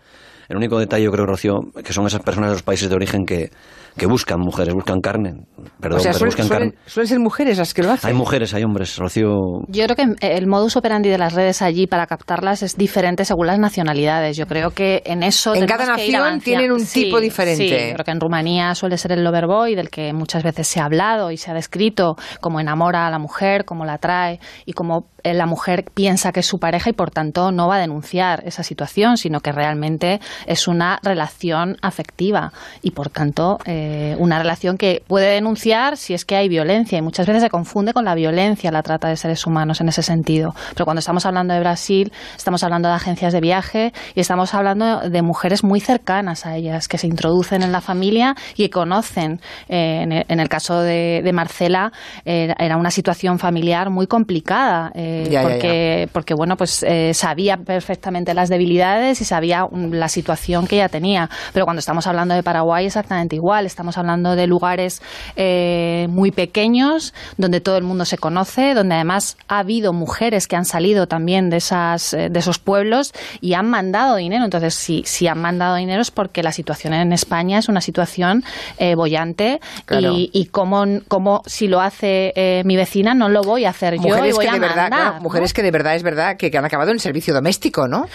El 0.50 0.58
único 0.58 0.80
detalle, 0.80 1.04
yo 1.04 1.12
creo, 1.12 1.26
Rocío, 1.26 1.60
que 1.84 1.94
son 1.94 2.08
esas 2.08 2.22
personas 2.22 2.52
de 2.52 2.56
los 2.56 2.64
países 2.64 2.90
de 2.90 2.96
origen 2.96 3.26
que, 3.26 3.52
que 3.98 4.06
buscan 4.06 4.40
mujeres, 4.40 4.74
buscan 4.74 5.00
carne. 5.02 5.34
Perdón, 5.80 6.00
o 6.00 6.02
sea, 6.02 6.12
pero 6.12 6.20
suelen, 6.20 6.28
buscan 6.30 6.48
suelen- 6.48 6.70
carne. 6.72 6.84
suelen 6.86 7.08
ser 7.08 7.20
mujeres 7.20 7.58
las 7.58 7.74
que 7.74 7.84
lo 7.84 7.92
hacen. 7.92 8.08
Hay 8.10 8.16
mujeres, 8.16 8.54
hay 8.54 8.64
hombres, 8.64 8.96
Rocío. 8.98 9.28
Yo 9.68 9.86
creo 9.86 9.96
que 9.96 10.28
el 10.36 10.48
modus 10.48 10.76
operandi 10.78 11.10
de 11.10 11.18
las 11.18 11.34
redes 11.34 11.62
allí 11.62 11.88
para 11.88 12.06
captarlas 12.08 12.64
es 12.64 12.76
diferente 12.78 13.26
según 13.26 13.48
las 13.48 13.60
nacionalidades. 13.60 14.38
Yo 14.38 14.46
creo 14.48 14.72
que 14.72 15.02
en 15.06 15.24
eso 15.24 15.56
En 15.56 15.66
cada 15.66 15.86
nación 15.86 16.40
tienen 16.40 16.72
un 16.72 16.80
Sí, 16.80 17.04
tipo 17.06 17.20
diferente. 17.20 17.68
Sí, 17.68 17.94
creo 17.94 18.06
que 18.06 18.12
en 18.12 18.20
Rumanía 18.20 18.74
suele 18.76 18.98
ser 18.98 19.12
el 19.14 19.24
loverboy, 19.24 19.76
del 19.76 19.90
que 19.90 20.14
muchas 20.14 20.44
veces 20.44 20.68
se 20.68 20.80
ha 20.80 20.86
hablado 20.86 21.32
y 21.32 21.38
se 21.38 21.52
ha 21.52 21.54
descrito 21.54 22.16
como 22.40 22.60
enamora 22.60 23.08
a 23.08 23.10
la 23.12 23.20
mujer, 23.20 23.66
como 23.66 23.86
la 23.86 23.94
atrae 23.94 24.40
y 24.66 24.74
como 24.74 25.08
eh, 25.24 25.34
la 25.34 25.46
mujer 25.46 25.86
piensa 25.94 26.32
que 26.32 26.42
es 26.42 26.46
su 26.46 26.60
pareja 26.60 26.90
y 26.90 26.94
por 26.94 27.12
tanto 27.12 27.52
no 27.52 27.68
va 27.68 27.76
a 27.78 27.80
denunciar 27.80 28.44
esa 28.46 28.64
situación, 28.64 29.18
sino 29.18 29.40
que 29.42 29.52
realmente 29.52 30.20
es 30.46 30.68
una 30.68 31.00
relación 31.04 31.78
afectiva 31.82 32.52
y, 32.82 32.92
por 32.92 33.10
tanto, 33.10 33.58
eh, 33.66 33.87
una 34.20 34.40
relación 34.40 34.78
que 34.78 35.04
puede 35.08 35.34
denunciar 35.34 35.98
si 35.98 36.14
es 36.14 36.26
que 36.26 36.36
hay 36.36 36.50
violencia 36.50 36.98
y 36.98 37.02
muchas 37.02 37.28
veces 37.28 37.44
se 37.44 37.50
confunde 37.50 37.94
con 37.94 38.06
la 38.06 38.16
violencia 38.16 38.72
la 38.72 38.84
trata 38.84 39.08
de 39.08 39.16
seres 39.16 39.46
humanos 39.46 39.82
en 39.82 39.90
ese 39.90 40.04
sentido. 40.04 40.54
Pero 40.74 40.86
cuando 40.86 41.00
estamos 41.00 41.26
hablando 41.26 41.54
de 41.54 41.60
Brasil, 41.60 42.12
estamos 42.36 42.64
hablando 42.64 42.90
de 42.90 42.96
agencias 42.96 43.34
de 43.34 43.42
viaje 43.42 43.94
y 44.16 44.20
estamos 44.20 44.54
hablando 44.54 45.02
de 45.10 45.22
mujeres 45.22 45.64
muy 45.64 45.80
cercanas 45.80 46.46
a 46.46 46.56
ellas 46.56 46.88
que 46.88 46.98
se 46.98 47.08
introducen 47.08 47.64
en 47.64 47.72
la 47.72 47.82
familia 47.82 48.36
y 48.56 48.70
conocen. 48.70 49.40
Eh, 49.70 50.24
en, 50.28 50.40
el, 50.40 50.50
caso 50.50 50.82
de, 50.82 51.30
Marcela, 51.34 51.92
era 52.26 52.78
una 52.78 52.92
situación 52.92 53.40
familiar 53.40 53.90
muy 53.90 54.08
complicada 54.08 54.92
eh, 54.96 55.38
porque, 55.42 56.10
porque, 56.12 56.34
bueno, 56.34 56.56
pues 56.56 56.86
sabía 57.14 57.58
perfectamente 57.58 58.34
las 58.34 58.50
debilidades 58.50 59.22
y 59.22 59.26
sabía 59.26 59.68
la 59.72 60.08
situación 60.08 60.68
que 60.68 60.78
ella 60.78 60.90
tenía. 60.90 61.30
Pero 61.54 61.66
cuando 61.66 61.80
estamos 61.80 62.08
hablando 62.08 62.36
de 62.36 62.44
Paraguay, 62.44 62.86
exactamente 62.86 63.36
igual. 63.36 63.66
Estamos 63.78 64.00
hablando 64.00 64.36
de 64.36 64.48
lugares 64.48 65.04
eh, 65.36 66.08
muy 66.10 66.32
pequeños, 66.32 67.14
donde 67.38 67.62
todo 67.62 67.78
el 67.78 67.84
mundo 67.84 68.06
se 68.06 68.18
conoce, 68.18 68.74
donde 68.74 68.96
además 68.96 69.38
ha 69.48 69.60
habido 69.60 69.94
mujeres 69.94 70.48
que 70.48 70.56
han 70.56 70.66
salido 70.66 71.06
también 71.06 71.52
de, 71.52 71.58
esas, 71.58 72.16
eh, 72.16 72.30
de 72.32 72.40
esos 72.40 72.58
pueblos 72.58 73.14
y 73.40 73.54
han 73.54 73.70
mandado 73.70 74.16
dinero. 74.16 74.46
Entonces, 74.46 74.74
si, 74.74 75.04
si 75.06 75.28
han 75.28 75.40
mandado 75.40 75.76
dinero 75.76 76.02
es 76.02 76.10
porque 76.10 76.42
la 76.42 76.52
situación 76.52 76.96
en 76.96 77.14
España 77.14 77.60
es 77.60 77.70
una 77.70 77.82
situación 77.82 78.44
eh, 78.80 78.96
bollante 78.96 79.62
y, 79.92 80.32
y 80.34 80.46
como, 80.48 80.84
como 81.08 81.44
si 81.46 81.68
lo 81.68 81.80
hace 81.80 82.64
mi 82.66 82.76
vecina, 82.78 83.14
no 83.14 83.30
lo 83.30 83.44
voy 83.44 83.66
a 83.66 83.70
hacer 83.70 84.00
yo 84.00 84.26
y 84.26 84.32
voy 84.32 84.44
que 84.44 84.50
a 84.50 84.54
de 84.54 84.60
verdad, 84.60 85.22
Mujeres 85.22 85.54
que 85.54 85.62
de 85.62 85.70
verdad 85.70 85.94
es 85.94 86.02
verdad 86.02 86.36
que, 86.36 86.50
que 86.50 86.58
han 86.58 86.66
acabado 86.66 86.90
en 86.90 86.98
servicio 86.98 87.32
doméstico, 87.32 87.88
¿no? 87.88 88.08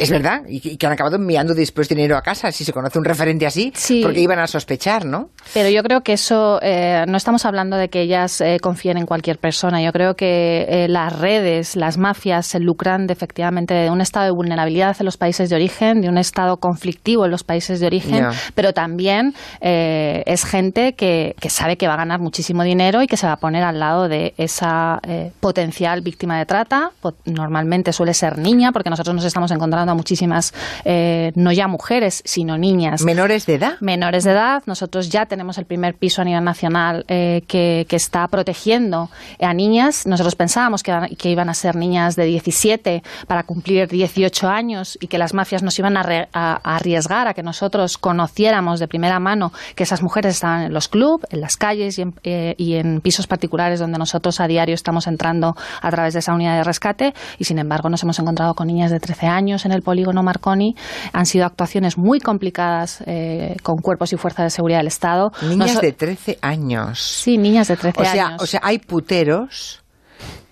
Es 0.00 0.10
verdad, 0.10 0.42
y, 0.48 0.76
que 0.76 0.86
han 0.86 0.92
acabado 0.92 1.16
enviando 1.16 1.54
después 1.54 1.88
dinero 1.88 2.16
a 2.16 2.22
casa, 2.22 2.50
si 2.52 2.64
se 2.64 2.72
conoce 2.72 2.98
un 2.98 3.04
referente 3.04 3.46
así, 3.46 3.72
porque 4.02 4.20
iban 4.20 4.38
a 4.38 4.46
sospechar, 4.46 5.04
¿no? 5.04 5.28
Pero 5.52 5.68
yo 5.68 5.82
creo 5.82 6.00
que 6.00 6.14
eso, 6.14 6.58
eh, 6.62 7.04
no 7.06 7.18
estamos 7.18 7.44
hablando 7.44 7.76
de 7.76 7.88
que 7.88 8.00
ellas 8.00 8.40
eh, 8.40 8.58
confíen 8.62 8.96
en 8.96 9.04
cualquier 9.04 9.38
persona, 9.38 9.82
yo 9.82 9.92
creo 9.92 10.14
que 10.14 10.66
eh, 10.68 10.88
las 10.88 11.18
redes, 11.18 11.76
las 11.76 11.98
mafias 11.98 12.46
se 12.46 12.60
lucran 12.60 13.06
de, 13.06 13.12
efectivamente 13.12 13.74
de 13.74 13.90
un 13.90 14.00
estado 14.00 14.24
de 14.24 14.30
vulnerabilidad 14.30 14.96
en 14.98 15.04
los 15.04 15.18
países 15.18 15.50
de 15.50 15.56
origen, 15.56 16.00
de 16.00 16.08
un 16.08 16.16
estado 16.16 16.56
conflictivo 16.56 17.26
en 17.26 17.30
los 17.30 17.44
países 17.44 17.78
de 17.80 17.86
origen, 17.86 18.26
pero 18.54 18.72
también 18.72 19.34
es 19.60 20.44
gente 20.44 20.94
que, 20.94 21.34
que, 21.38 21.50
sabe 21.50 21.76
que 21.76 21.86
va 21.86 21.94
a 21.94 21.98
ganar 21.98 22.20
muchísimo 22.20 22.62
dinero 22.62 23.02
y 23.02 23.06
que 23.06 23.16
se 23.16 23.26
va 23.26 23.34
a 23.34 23.36
poner 23.36 23.62
al 23.64 23.78
lado 23.78 24.08
de 24.08 24.32
esa 24.38 25.00
potencial 25.40 26.00
víctima 26.00 26.38
de 26.38 26.46
trata, 26.46 26.90
normalmente 27.26 27.92
suele 27.92 28.14
ser 28.14 28.38
niña, 28.38 28.72
porque 28.72 28.90
nosotros 28.90 29.14
nos 29.14 29.24
estamos 29.24 29.50
encontrando 29.50 29.89
a 29.92 29.94
muchísimas, 29.94 30.54
eh, 30.84 31.32
no 31.34 31.52
ya 31.52 31.68
mujeres, 31.68 32.22
sino 32.24 32.58
niñas. 32.58 33.02
¿Menores 33.02 33.46
de 33.46 33.54
edad? 33.54 33.80
Menores 33.80 34.24
de 34.24 34.32
edad. 34.32 34.62
Nosotros 34.66 35.10
ya 35.10 35.26
tenemos 35.26 35.58
el 35.58 35.64
primer 35.64 35.94
piso 35.94 36.22
a 36.22 36.24
nivel 36.24 36.44
nacional 36.44 37.04
eh, 37.08 37.42
que, 37.46 37.86
está 37.90 38.26
protegiendo 38.28 39.10
a 39.40 39.52
niñas. 39.52 40.06
Nosotros 40.06 40.34
pensábamos 40.34 40.82
que, 40.82 40.92
que, 41.18 41.30
iban 41.30 41.50
a 41.50 41.54
ser 41.54 41.76
niñas 41.76 42.16
de 42.16 42.24
17 42.24 43.02
para 43.26 43.42
cumplir 43.42 43.88
18 43.88 44.48
años 44.48 44.96
y 45.00 45.08
que 45.08 45.18
las 45.18 45.34
mafias 45.34 45.62
nos 45.62 45.78
iban 45.78 45.96
a, 45.96 46.00
arriesgar 46.32 47.28
a 47.28 47.34
que 47.34 47.42
nosotros 47.42 47.98
conociéramos 47.98 48.80
de 48.80 48.88
primera 48.88 49.20
mano 49.20 49.52
que 49.74 49.82
esas 49.82 50.02
mujeres 50.02 50.36
estaban 50.36 50.62
en 50.62 50.72
los 50.72 50.88
clubes, 50.88 51.26
en 51.30 51.40
las 51.40 51.56
calles 51.56 51.98
y 51.98 52.02
en, 52.02 52.14
eh, 52.24 52.54
y 52.56 52.74
en 52.74 53.00
pisos 53.00 53.26
particulares 53.26 53.80
donde 53.80 53.98
nosotros 53.98 54.40
a 54.40 54.46
diario 54.46 54.74
estamos 54.74 55.06
entrando 55.06 55.56
a 55.82 55.90
través 55.90 56.14
de 56.14 56.20
esa 56.20 56.32
unidad 56.32 56.56
de 56.56 56.64
rescate 56.64 57.14
y 57.38 57.44
sin 57.44 57.58
embargo 57.58 57.88
nos 57.88 58.02
hemos 58.02 58.18
encontrado 58.18 58.54
con 58.54 58.66
niñas 58.66 58.90
de 58.90 59.00
13 59.00 59.26
años 59.26 59.64
en 59.66 59.72
el 59.72 59.79
polígono 59.82 60.22
Marconi 60.22 60.74
han 61.12 61.26
sido 61.26 61.46
actuaciones 61.46 61.98
muy 61.98 62.20
complicadas 62.20 63.02
eh, 63.06 63.56
con 63.62 63.78
cuerpos 63.78 64.12
y 64.12 64.16
fuerzas 64.16 64.44
de 64.44 64.50
seguridad 64.50 64.78
del 64.78 64.88
Estado. 64.88 65.32
Niñas 65.42 65.80
de 65.80 65.92
13 65.92 66.38
años. 66.42 67.00
Sí, 67.00 67.38
niñas 67.38 67.68
de 67.68 67.76
13 67.76 68.06
años. 68.06 68.42
O 68.42 68.46
sea, 68.46 68.60
hay 68.62 68.78
puteros 68.78 69.82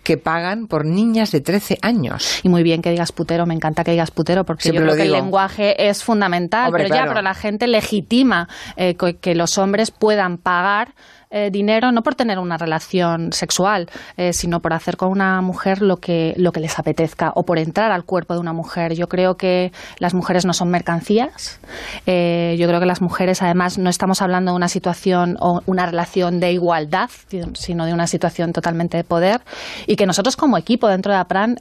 que 0.08 0.16
pagan 0.16 0.68
por 0.68 0.86
niñas 0.86 1.32
de 1.32 1.42
13 1.42 1.80
años. 1.82 2.40
Y 2.42 2.48
muy 2.48 2.62
bien 2.62 2.80
que 2.80 2.90
digas 2.90 3.12
putero, 3.12 3.44
me 3.44 3.52
encanta 3.52 3.84
que 3.84 3.90
digas 3.90 4.10
putero, 4.10 4.44
porque 4.44 4.72
yo 4.72 4.80
creo 4.80 4.96
que 4.96 5.02
el 5.02 5.12
lenguaje 5.12 5.90
es 5.90 6.02
fundamental, 6.02 6.72
pero 6.72 6.88
ya, 6.88 7.04
pero 7.06 7.20
la 7.20 7.34
gente 7.34 7.66
legitima 7.66 8.48
eh, 8.76 8.94
que 8.94 9.34
los 9.34 9.58
hombres 9.58 9.90
puedan 9.90 10.38
pagar 10.38 10.94
eh, 11.30 11.50
dinero 11.50 11.92
no 11.92 12.02
por 12.02 12.14
tener 12.14 12.38
una 12.38 12.56
relación 12.56 13.32
sexual, 13.32 13.90
eh, 14.16 14.32
sino 14.32 14.60
por 14.60 14.72
hacer 14.72 14.96
con 14.96 15.10
una 15.10 15.42
mujer 15.42 15.82
lo 15.82 15.98
que, 15.98 16.32
lo 16.38 16.52
que 16.52 16.60
les 16.60 16.78
apetezca 16.78 17.32
o 17.34 17.44
por 17.44 17.58
entrar 17.58 17.92
al 17.92 18.04
cuerpo 18.04 18.32
de 18.32 18.40
una 18.40 18.54
mujer. 18.54 18.94
Yo 18.94 19.08
creo 19.08 19.36
que 19.36 19.70
las 19.98 20.14
mujeres 20.14 20.46
no 20.46 20.54
son 20.54 20.70
mercancías. 20.70 21.60
Eh, 22.06 22.56
yo 22.58 22.66
creo 22.66 22.80
que 22.80 22.86
las 22.86 23.02
mujeres, 23.02 23.42
además, 23.42 23.76
no 23.76 23.90
estamos 23.90 24.22
hablando 24.22 24.52
de 24.52 24.56
una 24.56 24.68
situación 24.68 25.36
o 25.40 25.60
una 25.66 25.84
relación 25.84 26.40
de 26.40 26.52
igualdad, 26.52 27.10
sino 27.52 27.84
de 27.84 27.92
una 27.92 28.06
situación 28.06 28.54
totalmente 28.54 28.96
de 28.96 29.04
poder. 29.04 29.42
Y 29.86 29.96
que 29.96 30.06
nosotros, 30.06 30.34
como 30.34 30.56
equipo 30.56 30.88
dentro 30.88 31.12
de 31.12 31.18
APRAN, 31.18 31.56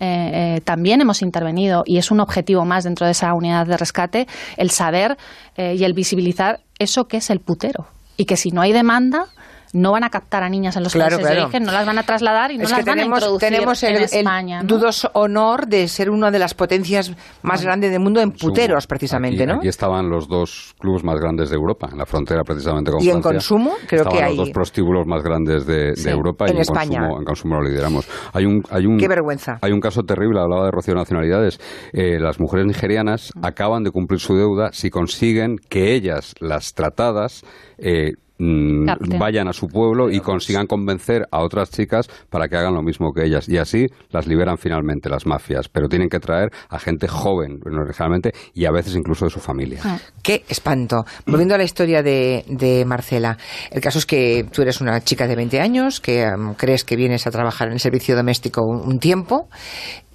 también 0.64 1.02
hemos 1.02 1.22
intervenido 1.22 1.84
y 1.86 1.98
es 1.98 2.10
un 2.10 2.22
objetivo 2.22 2.64
más 2.64 2.86
dentro 2.86 3.06
de 3.06 3.12
esa 3.12 3.34
unidad 3.34 3.66
de 3.68 3.76
rescate 3.76 4.28
el 4.56 4.70
saber 4.72 5.18
y 5.58 5.84
el 5.84 5.94
visibilizar 5.94 6.62
eso 6.80 7.08
que 7.08 7.18
es 7.18 7.30
el 7.30 7.40
putero. 7.40 7.88
Y 8.16 8.26
que 8.26 8.38
si 8.38 8.52
no 8.52 8.62
hay 8.62 8.72
demanda, 8.72 9.28
no 9.74 9.92
van 9.92 10.04
a 10.04 10.10
captar 10.10 10.44
a 10.44 10.50
niñas 10.50 10.76
en 10.78 10.84
los 10.84 10.94
países 10.94 11.20
de 11.20 11.42
origen, 11.42 11.64
no 11.64 11.72
las 11.72 11.86
van 11.86 11.98
a 11.98 12.04
trasladar 12.04 12.52
y 12.52 12.58
no 12.58 12.64
las 12.64 12.86
van 12.86 13.00
a 13.00 13.06
introducir 13.06 13.50
tenemos 13.50 13.84
el, 13.84 13.96
en 13.96 14.04
España. 14.04 14.60
El 14.62 14.68
dudoso 14.68 15.10
honor 15.14 15.68
de 15.68 15.88
ser 15.88 16.10
una 16.10 16.32
de 16.32 16.40
las 16.40 16.54
potencias 16.54 17.14
más 17.42 17.64
grandes 17.64 17.92
del 17.92 18.00
mundo 18.00 18.22
en 18.22 18.32
puteros, 18.32 18.88
precisamente, 18.88 19.44
aquí, 19.44 19.52
¿no? 19.52 19.60
Aquí 19.60 19.68
estaban 19.68 20.10
los 20.10 20.28
dos 20.28 20.76
clubes 20.80 21.04
más 21.04 21.20
grandes 21.20 21.50
de 21.50 21.56
Europa, 21.56 21.90
en 21.92 21.98
la 21.98 22.06
frontera 22.06 22.44
precisamente 22.44 22.92
con 22.92 23.04
¿Y 23.04 23.10
en 23.10 23.22
consumo? 23.22 23.74
Creo 23.88 24.06
que 24.06 24.22
hay... 24.22 24.36
los 24.36 24.48
dos 24.48 24.52
prostíbulos 24.52 25.06
más 25.06 25.24
grandes 25.24 25.66
de, 25.66 25.94
Europa 26.10 26.46
y 26.48 26.52
en, 26.52 26.58
España. 26.60 27.00
Consumo, 27.00 27.20
en 27.20 27.26
consumo 27.26 27.56
lo 27.56 27.64
lideramos. 27.64 28.08
Hay 28.34 28.46
un, 28.46 28.64
hay 28.70 28.86
un, 28.86 28.98
Qué 28.98 29.08
vergüenza. 29.08 29.60
Hay 29.62 29.72
un 29.72 29.80
caso 29.80 30.04
terrible, 30.04 30.40
hablaba 30.40 30.66
de 30.66 30.72
Rocío 30.72 30.96
Nacionalidades. 30.96 31.60
Eh, 31.94 32.20
las 32.20 32.40
mujeres 32.40 32.66
nigerianas 32.66 33.32
acaban 33.42 33.84
de 33.84 33.92
cumplir 33.92 34.20
su 34.20 34.36
deuda 34.36 34.70
si 34.72 34.90
consiguen 34.90 35.58
que 35.70 35.94
ellas, 35.94 36.36
las 36.40 36.74
tratadas, 36.74 37.44
eh, 37.78 38.14
Mm, 38.40 38.88
vayan 39.18 39.48
a 39.48 39.54
su 39.54 39.68
pueblo 39.68 40.12
y 40.12 40.20
consigan 40.20 40.68
convencer 40.68 41.28
a 41.32 41.40
otras 41.42 41.72
chicas 41.72 42.08
para 42.30 42.48
que 42.48 42.58
hagan 42.58 42.74
lo 42.74 42.84
mismo 42.84 43.12
que 43.12 43.26
ellas. 43.26 43.50
Y 43.50 43.58
así 43.58 43.88
las 44.12 44.28
liberan 44.28 44.58
finalmente 44.58 45.10
las 45.10 45.26
mafias. 45.26 45.70
Pero 45.70 45.88
tienen 45.88 46.10
que 46.10 46.20
traer 46.20 46.52
a 46.70 46.80
gente 46.80 47.08
joven, 47.08 47.60
generalmente, 47.64 48.34
y 48.54 48.66
a 48.66 48.72
veces 48.72 48.96
incluso 48.96 49.26
de 49.26 49.32
su 49.32 49.40
familia. 49.40 49.80
Ah. 49.84 49.98
Qué 50.22 50.44
espanto. 50.48 51.06
Volviendo 51.26 51.56
a 51.56 51.58
la 51.58 51.64
historia 51.64 52.04
de, 52.04 52.84
Marcela. 52.86 53.38
El 53.72 53.82
caso 53.82 54.00
es 54.00 54.06
que 54.06 54.46
tú 54.52 54.62
eres 54.62 54.82
una 54.82 55.02
chica 55.02 55.28
de 55.28 55.36
20 55.36 55.60
años, 55.60 56.00
que 56.00 56.28
crees 56.58 56.84
que 56.84 56.96
vienes 56.96 57.26
a 57.28 57.32
trabajar 57.32 57.68
en 57.68 57.74
el 57.74 57.80
servicio 57.80 58.16
doméstico 58.16 58.62
un 58.64 59.00
tiempo 59.00 59.50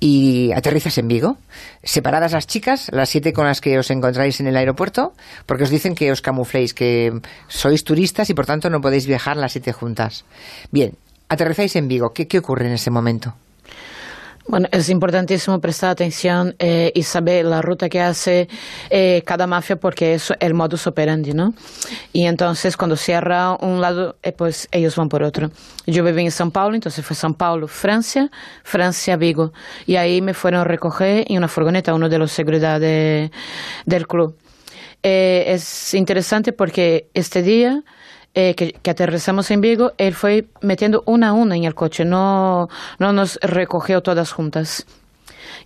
y 0.00 0.50
aterrizas 0.52 0.98
en 0.98 1.06
Vigo, 1.06 1.38
separadas 1.84 2.32
las 2.32 2.48
chicas, 2.48 2.88
las 2.92 3.08
siete 3.08 3.32
con 3.32 3.46
las 3.46 3.60
que 3.60 3.78
os 3.78 3.88
encontráis 3.90 4.40
en 4.40 4.48
el 4.48 4.56
aeropuerto, 4.56 5.12
porque 5.46 5.62
os 5.62 5.70
dicen 5.70 5.94
que 5.94 6.10
os 6.10 6.20
camufléis, 6.20 6.74
que 6.74 7.12
sois 7.46 7.84
turistas 7.84 8.11
y 8.30 8.34
por 8.34 8.46
tanto 8.46 8.70
no 8.70 8.80
podéis 8.80 9.06
viajar 9.06 9.36
las 9.36 9.52
siete 9.52 9.72
juntas. 9.72 10.24
Bien, 10.70 10.92
aterrizáis 11.28 11.76
en 11.76 11.88
Vigo, 11.88 12.12
¿qué, 12.12 12.26
qué 12.26 12.38
ocurre 12.38 12.66
en 12.66 12.72
ese 12.72 12.90
momento? 12.90 13.34
Bueno, 14.48 14.66
es 14.72 14.88
importantísimo 14.88 15.60
prestar 15.60 15.90
atención 15.90 16.56
eh, 16.58 16.90
y 16.96 17.04
saber 17.04 17.44
la 17.44 17.62
ruta 17.62 17.88
que 17.88 18.00
hace 18.00 18.48
eh, 18.90 19.22
cada 19.24 19.46
mafia 19.46 19.76
porque 19.76 20.14
es 20.14 20.32
el 20.40 20.52
modus 20.52 20.88
operandi, 20.88 21.32
¿no? 21.32 21.54
Y 22.12 22.26
entonces 22.26 22.76
cuando 22.76 22.96
cierra 22.96 23.54
un 23.54 23.80
lado, 23.80 24.16
eh, 24.22 24.32
pues 24.32 24.68
ellos 24.72 24.96
van 24.96 25.08
por 25.08 25.22
otro. 25.22 25.50
Yo 25.86 26.02
viví 26.02 26.22
en 26.22 26.32
São 26.32 26.50
Paulo, 26.50 26.74
entonces 26.74 27.04
fue 27.04 27.14
São 27.14 27.36
Paulo, 27.36 27.68
Francia, 27.68 28.30
Francia, 28.64 29.16
Vigo. 29.16 29.52
Y 29.86 29.94
ahí 29.94 30.20
me 30.20 30.34
fueron 30.34 30.62
a 30.62 30.64
recoger 30.64 31.24
en 31.28 31.38
una 31.38 31.48
furgoneta 31.48 31.94
uno 31.94 32.08
de 32.08 32.18
los 32.18 32.32
seguridad 32.32 32.80
del 32.80 34.06
club. 34.08 34.36
es 35.04 35.94
interesante 35.94 36.52
porque 36.52 37.06
este 37.14 37.42
día 37.42 37.82
eh, 38.34 38.54
que, 38.54 38.90
aterrizamos 38.90 39.50
en 39.50 39.60
Vigo, 39.60 39.92
él 39.98 40.14
fue 40.14 40.46
metiendo 40.62 41.02
una 41.06 41.28
a 41.28 41.32
una 41.32 41.54
en 41.54 41.64
el 41.64 41.74
coche, 41.74 42.04
no, 42.04 42.68
no 42.98 43.12
nos 43.12 43.38
recogió 43.42 44.00
todas 44.00 44.32
juntas. 44.32 44.86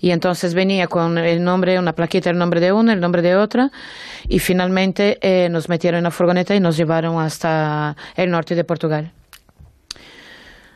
Y 0.01 0.11
entonces 0.11 0.53
venía 0.53 0.89
con 0.89 1.17
el 1.17 1.43
nombre, 1.45 1.79
una 1.79 1.93
plaquita, 1.93 2.29
el 2.29 2.39
nombre 2.39 2.61
de 2.61 2.73
una, 2.73 2.93
el 2.93 3.01
nombre 3.01 3.23
de 3.23 3.37
otra, 3.37 3.71
y 4.29 4.41
finalmente 4.41 5.19
eh, 5.21 5.49
nos 5.49 5.69
metieron 5.69 5.99
en 5.99 6.05
la 6.05 6.11
furgoneta 6.11 6.55
y 6.55 6.61
nos 6.61 6.77
llevaron 6.77 7.21
hasta 7.21 7.97
el 8.17 8.31
norte 8.31 8.55
de 8.55 8.65
Portugal. 8.65 9.13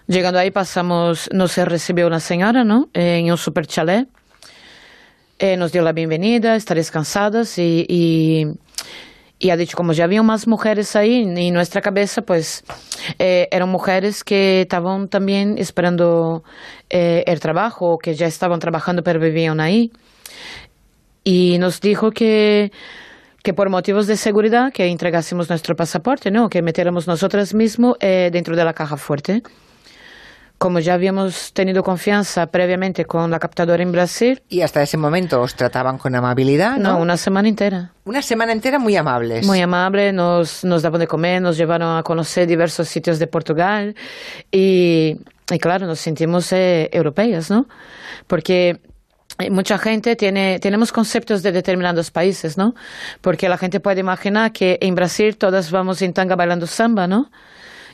Llegando 0.07 0.39
ahí 0.39 0.51
pasamos, 0.51 1.29
nos 1.33 1.57
recibió 1.57 2.07
una 2.07 2.21
señora, 2.21 2.65
¿no? 2.65 2.89
En 2.95 3.31
un 3.31 3.37
super 3.37 3.67
chalet. 3.67 4.09
Eh, 5.39 5.57
nos 5.57 5.73
dio 5.73 5.83
la 5.83 5.93
bienvenida, 5.93 6.55
estaréis 6.55 6.91
cansadas 6.91 7.59
y 7.59 7.87
y 7.89 8.47
ha 9.49 9.57
dicho, 9.57 9.75
como 9.75 9.95
ya 9.95 10.05
había 10.05 10.23
más 10.23 10.47
mujeres 10.47 10.95
ahí, 10.97 11.23
en 11.23 11.55
nuestra 11.55 11.81
cabeza, 11.81 12.21
pues 12.21 12.63
eh, 13.19 13.49
eran 13.51 13.71
mujeres 13.71 14.23
que 14.23 14.61
estaban 14.61 15.09
también 15.09 15.57
esperando 15.57 16.45
eh, 16.91 17.25
el 17.27 17.41
trabajo, 17.41 17.97
que 17.97 18.15
ya 18.15 18.27
estaban 18.27 18.61
trabajando 18.61 19.03
pero 19.03 19.19
vivían 19.19 19.61
ahí. 19.61 19.91
y 21.25 21.59
nos 21.59 21.81
dijo 21.81 22.11
que 22.11 22.71
que 23.43 23.55
por 23.55 23.71
motivos 23.71 24.07
de 24.07 24.17
seguridad 24.17 24.73
que 24.73 24.87
entregásemos 24.87 25.49
nuestro 25.49 25.75
pasaporte, 25.75 26.31
¿no? 26.31 26.49
Que 26.49 26.63
metiéramos 26.63 27.07
nosotras 27.07 27.55
mismos 27.55 27.97
eh, 28.01 28.29
dentro 28.33 28.55
de 28.55 28.65
la 28.65 28.75
caja 28.75 28.97
fuerte. 28.97 29.43
Como 30.61 30.79
ya 30.79 30.93
habíamos 30.93 31.55
tenido 31.55 31.83
confianza 31.83 32.49
previamente 32.49 33.07
con 33.07 33.31
la 33.31 33.39
captadora 33.39 33.83
en 33.83 33.93
Brasil. 33.93 34.43
Y 34.51 34.61
hasta 34.61 34.83
ese 34.83 34.99
momento 34.99 35.41
os 35.41 35.55
trataban 35.55 35.97
con 35.97 36.15
amabilidad, 36.15 36.77
¿no? 36.77 36.93
No, 36.93 36.99
una 36.99 37.17
semana 37.17 37.49
entera. 37.49 37.95
Una 38.05 38.21
semana 38.21 38.53
entera 38.53 38.79
muy 38.79 38.95
amables. 38.95 39.47
Muy 39.47 39.63
amables, 39.63 40.13
nos, 40.13 40.63
nos 40.63 40.83
daban 40.83 41.01
de 41.01 41.07
comer, 41.07 41.41
nos 41.41 41.57
llevaron 41.57 41.97
a 41.97 42.03
conocer 42.03 42.47
diversos 42.47 42.89
sitios 42.89 43.19
de 43.19 43.27
Portugal 43.27 43.95
y, 44.53 45.17
y 45.51 45.59
claro, 45.59 45.87
nos 45.87 45.99
sentimos 45.99 46.53
eh, 46.53 46.91
europeas, 46.93 47.49
¿no? 47.49 47.67
Porque 48.27 48.81
mucha 49.51 49.79
gente 49.79 50.15
tiene, 50.15 50.59
tenemos 50.59 50.93
conceptos 50.93 51.43
de 51.43 51.53
determinados 51.53 52.11
países, 52.11 52.59
¿no? 52.59 52.75
Porque 53.23 53.49
la 53.49 53.57
gente 53.57 53.81
puede 53.81 54.01
imaginar 54.01 54.53
que 54.53 54.77
en 54.83 54.95
Brasil 54.95 55.39
todas 55.39 55.71
vamos 55.71 56.03
en 56.03 56.13
tanga 56.13 56.37
bailando 56.37 56.67
samba, 56.67 57.07
¿no? 57.07 57.31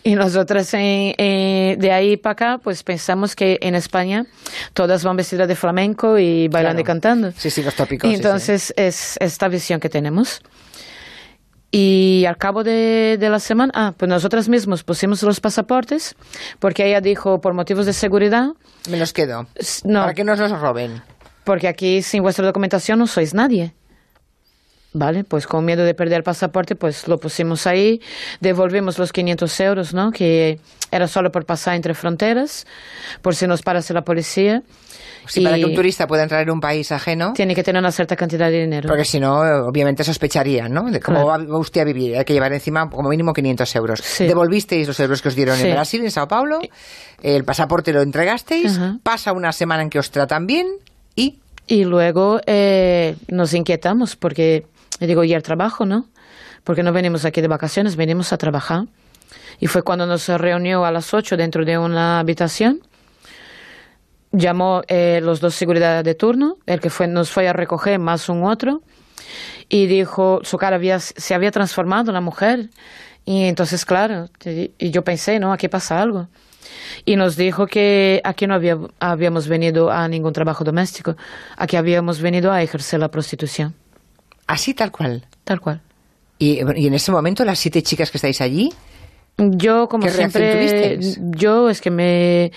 Y 0.07 0.15
nosotras 0.15 0.71
de 0.71 1.91
ahí 1.93 2.17
para 2.17 2.33
acá, 2.33 2.59
pues 2.63 2.83
pensamos 2.85 3.35
que 3.35 3.59
en 3.61 3.75
España 3.75 4.25
todas 4.73 5.03
van 5.03 5.17
vestidas 5.17 5.49
de 5.49 5.57
flamenco 5.57 6.17
y 6.19 6.47
bailando 6.49 6.81
y 6.81 6.85
cantando. 6.85 7.33
Sí, 7.33 7.51
sí, 7.51 7.63
los 7.63 7.75
tópicos. 7.75 8.13
Entonces 8.13 8.73
es 8.77 9.17
esta 9.21 9.49
visión 9.49 9.81
que 9.81 9.89
tenemos. 9.89 10.43
Y 11.73 12.25
al 12.27 12.37
cabo 12.37 12.63
de, 12.63 13.17
de, 13.19 13.29
la 13.29 13.41
semana, 13.41 13.73
ah, 13.75 13.95
pues 13.97 14.09
nosotras 14.09 14.49
mismos 14.49 14.85
pusimos 14.85 15.23
los 15.25 15.41
pasaportes, 15.41 16.15
porque 16.61 16.87
ella 16.87 17.01
dijo, 17.01 17.41
por 17.41 17.53
motivos 17.55 17.85
de 17.85 17.93
seguridad... 17.93 18.51
Me 18.89 18.99
los 18.99 19.13
quedo. 19.13 19.49
No. 19.85 20.03
Para 20.03 20.15
que 20.15 20.23
no 20.23 20.37
los 20.37 20.53
roben 20.53 21.03
porque 21.47 21.69
aquí 21.69 22.03
sin 22.03 22.23
vuestra 22.23 22.45
documentación 22.45 22.99
no 22.99 23.07
sois 23.07 23.33
nadie. 23.33 23.73
Vale, 24.99 25.25
pues 25.25 25.47
con 25.47 25.63
miedo 25.63 25.85
de 25.85 25.93
perder 25.93 26.19
el 26.19 26.23
pasaporte, 26.23 26.75
pues 26.75 27.07
lo 27.07 27.19
pusimos 27.19 27.67
ahí, 27.67 28.01
devolvimos 28.41 28.99
los 28.99 29.13
500 29.13 29.61
euros, 29.61 29.93
¿no? 29.93 30.11
Que 30.11 30.59
era 30.91 31.07
solo 31.07 31.31
por 31.31 31.45
pasar 31.45 31.75
entre 31.75 31.93
fronteras, 31.93 32.67
por 33.21 33.35
si 33.35 33.47
nos 33.47 33.61
parase 33.61 33.93
la 33.93 34.03
policía. 34.03 34.63
Sí, 35.27 35.43
para 35.43 35.57
que 35.57 35.67
un 35.67 35.75
turista 35.75 36.07
pueda 36.07 36.23
entrar 36.23 36.41
en 36.43 36.51
un 36.51 36.61
país 36.61 36.91
ajeno. 36.93 37.35
Tiene 37.35 37.55
que 37.55 37.63
tener 37.63 37.81
una 37.81 37.93
cierta 37.93 38.17
cantidad 38.17 38.49
de 38.49 38.63
dinero. 38.63 38.89
Porque 38.89 39.05
si 39.05 39.21
no, 39.21 39.41
obviamente 39.67 40.03
sospecharían, 40.03 40.73
¿no? 40.73 40.91
De 40.91 41.01
cómo 41.01 41.27
va 41.27 41.37
usted 41.59 41.83
a 41.83 41.85
vivir. 41.85 42.17
Hay 42.17 42.25
que 42.25 42.33
llevar 42.33 42.55
encima 42.55 42.89
como 42.89 43.11
mínimo 43.11 43.35
500 43.35 43.77
euros. 43.77 44.03
Devolvisteis 44.19 44.87
los 44.87 44.99
euros 45.01 45.21
que 45.21 45.29
os 45.29 45.35
dieron 45.35 45.61
en 45.61 45.73
Brasil, 45.73 46.03
en 46.03 46.11
Sao 46.11 46.27
Paulo. 46.27 46.61
El 47.23 47.45
pasaporte 47.45 47.93
lo 47.93 48.01
entregasteis. 48.01 48.81
Pasa 49.03 49.33
una 49.33 49.53
semana 49.53 49.83
en 49.83 49.91
que 49.91 49.99
os 49.99 50.11
tratan 50.11 50.47
bien 50.47 50.69
y... 51.15 51.41
Y 51.69 51.85
luego 51.85 52.41
eh, 52.47 53.17
nos 53.27 53.53
inquietamos 53.53 54.15
porque, 54.15 54.67
digo, 55.01 55.25
y 55.25 55.35
el 55.35 55.43
trabajo, 55.43 55.85
¿no? 55.85 56.07
Porque 56.65 56.83
no 56.83 56.93
venimos 56.93 57.25
aquí 57.25 57.41
de 57.41 57.49
vacaciones, 57.49 57.97
venimos 57.97 58.33
a 58.33 58.39
trabajar. 58.39 58.85
Y 59.61 59.67
fue 59.67 59.83
cuando 59.83 60.07
nos 60.07 60.29
reunió 60.29 60.85
a 60.85 60.91
las 60.91 61.13
8 61.13 61.37
dentro 61.37 61.65
de 61.65 61.79
una 61.79 62.21
habitación. 62.21 62.81
Llamó 64.33 64.83
eh, 64.89 65.21
los 65.23 65.41
dos 65.41 65.55
seguridad 65.55 66.05
de 66.05 66.15
turno, 66.15 66.59
el 66.67 66.81
que 66.81 66.91
nos 67.07 67.31
fue 67.31 67.49
a 67.49 67.53
recoger 67.53 67.99
más 67.99 68.29
un 68.29 68.45
otro. 68.45 68.83
Y 69.69 69.87
dijo, 69.87 70.41
su 70.43 70.59
cara 70.59 70.77
había, 70.77 71.01
se 71.01 71.35
había 71.35 71.51
transformado 71.51 72.13
la 72.13 72.21
mujer. 72.21 72.71
Y 73.25 73.45
entonces, 73.45 73.85
claro, 73.85 74.29
y 74.45 74.91
yo 74.91 75.03
pensé, 75.03 75.39
¿no? 75.39 75.53
Aquí 75.53 75.69
pasa 75.69 76.01
algo 76.01 76.29
y 77.05 77.17
nos 77.17 77.37
dijo 77.37 77.67
que 77.67 78.21
aquí 78.25 78.47
no 78.47 78.55
había, 78.55 78.79
habíamos 79.01 79.49
venido 79.49 79.91
a 79.91 80.09
ningún 80.09 80.33
trabajo 80.33 80.65
doméstico, 80.65 81.17
aquí 81.57 81.77
habíamos 81.77 82.21
venido 82.21 82.53
a 82.53 82.63
ejercer 82.63 83.01
la 83.01 83.11
prostitución. 83.11 83.75
¿Así 84.47 84.75
tal 84.75 84.93
cual? 84.93 85.27
Tal 85.45 85.61
cual. 85.61 85.81
¿Y, 86.39 86.59
en 86.59 86.95
ese 86.95 87.13
momento 87.13 87.45
las 87.45 87.59
siete 87.59 87.83
chicas 87.83 88.11
que 88.11 88.19
estáis 88.19 88.41
allí? 88.41 88.73
Yo, 89.39 89.89
como 89.89 90.09
siempre, 90.09 90.99
yo 91.37 91.69
es 91.69 91.81
que 91.81 91.91
me... 91.91 92.53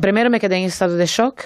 Primero 0.00 0.30
me 0.30 0.40
quedé 0.40 0.56
en 0.56 0.64
estado 0.64 0.96
de 0.96 1.06
shock 1.06 1.44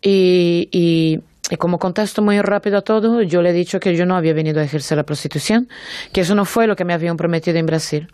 y, 0.00 0.68
y, 0.70 1.20
y, 1.50 1.56
como 1.56 1.78
contesto 1.78 2.22
muy 2.22 2.40
rápido 2.40 2.78
a 2.78 2.82
todo, 2.82 3.22
yo 3.22 3.42
le 3.42 3.50
he 3.50 3.52
dicho 3.52 3.80
que 3.80 3.96
yo 3.96 4.06
no 4.06 4.16
había 4.16 4.32
venido 4.32 4.60
a 4.60 4.64
ejercer 4.64 4.96
la 4.96 5.04
prostitución, 5.04 5.68
que 6.12 6.22
eso 6.22 6.34
no 6.34 6.44
fue 6.44 6.66
lo 6.66 6.76
que 6.76 6.84
me 6.84 6.94
habían 6.94 7.16
prometido 7.16 7.58
en 7.58 7.66
Brasil. 7.66 8.08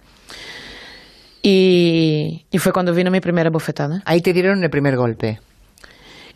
Y, 1.42 2.44
fue 2.58 2.72
cuando 2.72 2.92
vino 2.92 3.10
mi 3.10 3.20
primera 3.20 3.50
bofetada. 3.50 4.02
Ahí 4.04 4.20
te 4.20 4.32
dieron 4.32 4.62
el 4.62 4.70
primer 4.70 4.96
golpe. 4.96 5.40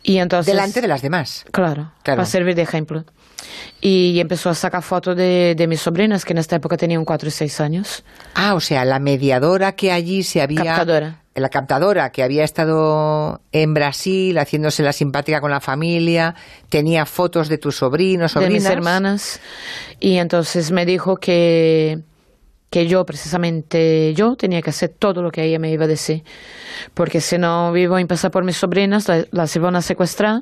Y 0.01 0.17
entonces, 0.17 0.53
Delante 0.53 0.81
de 0.81 0.87
las 0.87 1.01
demás. 1.01 1.45
Claro, 1.51 1.91
para 2.03 2.25
servir 2.25 2.55
de 2.55 2.63
ejemplo. 2.63 3.05
Y 3.81 4.19
empezó 4.19 4.49
a 4.49 4.55
sacar 4.55 4.81
fotos 4.81 5.15
de, 5.15 5.55
de 5.55 5.67
mis 5.67 5.81
sobrinas, 5.81 6.25
que 6.25 6.33
en 6.33 6.39
esta 6.39 6.55
época 6.55 6.77
tenían 6.77 7.05
4 7.05 7.27
y 7.27 7.31
6 7.31 7.61
años. 7.61 8.03
Ah, 8.35 8.55
o 8.55 8.59
sea, 8.59 8.85
la 8.85 8.99
mediadora 8.99 9.75
que 9.75 9.91
allí 9.91 10.23
se 10.23 10.41
había... 10.41 10.63
Captadora. 10.63 11.19
La 11.35 11.49
captadora 11.49 12.11
que 12.11 12.21
había 12.21 12.43
estado 12.43 13.41
en 13.51 13.73
Brasil 13.73 14.37
haciéndose 14.37 14.83
la 14.83 14.93
simpática 14.93 15.41
con 15.41 15.49
la 15.49 15.59
familia, 15.59 16.35
tenía 16.69 17.07
fotos 17.07 17.49
de 17.49 17.57
tus 17.57 17.77
sobrinos, 17.77 18.33
sobrinas. 18.33 18.53
De 18.53 18.59
mis 18.59 18.69
hermanas. 18.69 19.41
Y 19.99 20.17
entonces 20.17 20.71
me 20.71 20.85
dijo 20.85 21.17
que 21.17 22.03
que 22.73 22.87
yo, 22.87 23.05
precisamente 23.05 24.15
yo, 24.15 24.35
tenía 24.35 24.63
que 24.63 24.71
hacer 24.71 24.89
todo 24.97 25.21
lo 25.21 25.29
que 25.29 25.43
ella 25.43 25.59
me 25.59 25.69
iba 25.69 25.85
a 25.85 25.87
decir. 25.87 26.23
Porque 26.95 27.21
si 27.21 27.37
no 27.37 27.71
vivo 27.71 27.99
en 27.99 28.07
pasar 28.07 28.31
por 28.31 28.43
mis 28.43 28.57
sobrinas, 28.57 29.05
las 29.29 29.55
iban 29.55 29.75
a 29.75 29.81
secuestrar 29.83 30.41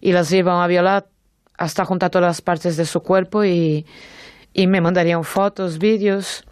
y 0.00 0.12
las 0.12 0.30
iban 0.30 0.62
a 0.62 0.68
violar 0.68 1.08
hasta 1.56 1.84
juntar 1.84 2.10
todas 2.10 2.26
las 2.28 2.40
partes 2.40 2.76
de 2.76 2.84
su 2.84 3.00
cuerpo 3.00 3.44
y, 3.44 3.86
y 4.52 4.66
me 4.66 4.80
mandarían 4.80 5.24
fotos, 5.24 5.78
vídeos, 5.78 6.44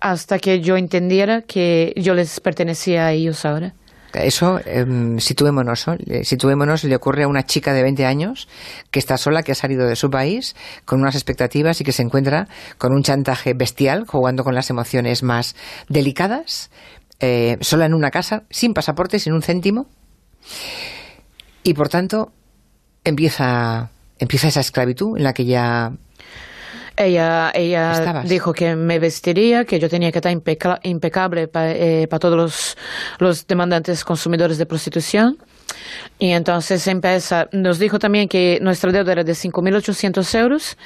hasta 0.00 0.38
que 0.38 0.60
yo 0.60 0.76
entendiera 0.76 1.42
que 1.42 1.92
yo 1.96 2.14
les 2.14 2.40
pertenecía 2.40 3.06
a 3.06 3.12
ellos 3.12 3.44
ahora. 3.44 3.74
Eso, 4.14 4.60
eh, 4.66 4.84
situémonos, 5.18 5.86
situémonos, 6.22 6.84
le 6.84 6.96
ocurre 6.96 7.22
a 7.22 7.28
una 7.28 7.44
chica 7.44 7.72
de 7.72 7.82
20 7.82 8.04
años 8.04 8.46
que 8.90 8.98
está 8.98 9.16
sola, 9.16 9.42
que 9.42 9.52
ha 9.52 9.54
salido 9.54 9.86
de 9.86 9.96
su 9.96 10.10
país 10.10 10.54
con 10.84 11.00
unas 11.00 11.14
expectativas 11.14 11.80
y 11.80 11.84
que 11.84 11.92
se 11.92 12.02
encuentra 12.02 12.46
con 12.76 12.92
un 12.92 13.02
chantaje 13.02 13.54
bestial, 13.54 14.04
jugando 14.06 14.44
con 14.44 14.54
las 14.54 14.68
emociones 14.68 15.22
más 15.22 15.56
delicadas, 15.88 16.70
eh, 17.20 17.56
sola 17.62 17.86
en 17.86 17.94
una 17.94 18.10
casa, 18.10 18.42
sin 18.50 18.74
pasaporte, 18.74 19.18
sin 19.18 19.32
un 19.32 19.42
céntimo. 19.42 19.86
Y 21.62 21.72
por 21.72 21.88
tanto, 21.88 22.32
empieza, 23.04 23.91
empieza 24.22 24.48
esa 24.48 24.60
esclavitud 24.60 25.16
en 25.16 25.24
la 25.24 25.32
que 25.32 25.44
ya 25.44 25.92
ella, 26.96 27.50
ella 27.54 28.22
dijo 28.24 28.52
que 28.52 28.76
me 28.76 28.98
vestiría, 28.98 29.64
que 29.64 29.80
yo 29.80 29.88
tenía 29.88 30.12
que 30.12 30.18
estar 30.18 30.32
impecable 30.82 31.48
para 31.48 31.72
eh, 31.72 32.08
todos 32.20 32.36
los, 32.36 32.76
los 33.18 33.46
demandantes 33.46 34.04
consumidores 34.04 34.58
de 34.58 34.66
prostitución. 34.66 35.38
Y 36.18 36.30
entonces 36.30 36.86
empieza, 36.86 37.48
nos 37.52 37.78
dijo 37.78 37.98
también 37.98 38.28
que 38.28 38.58
nuestra 38.60 38.92
deuda 38.92 39.12
era 39.12 39.24
de 39.24 39.32
5.800 39.32 40.38
euros 40.38 40.76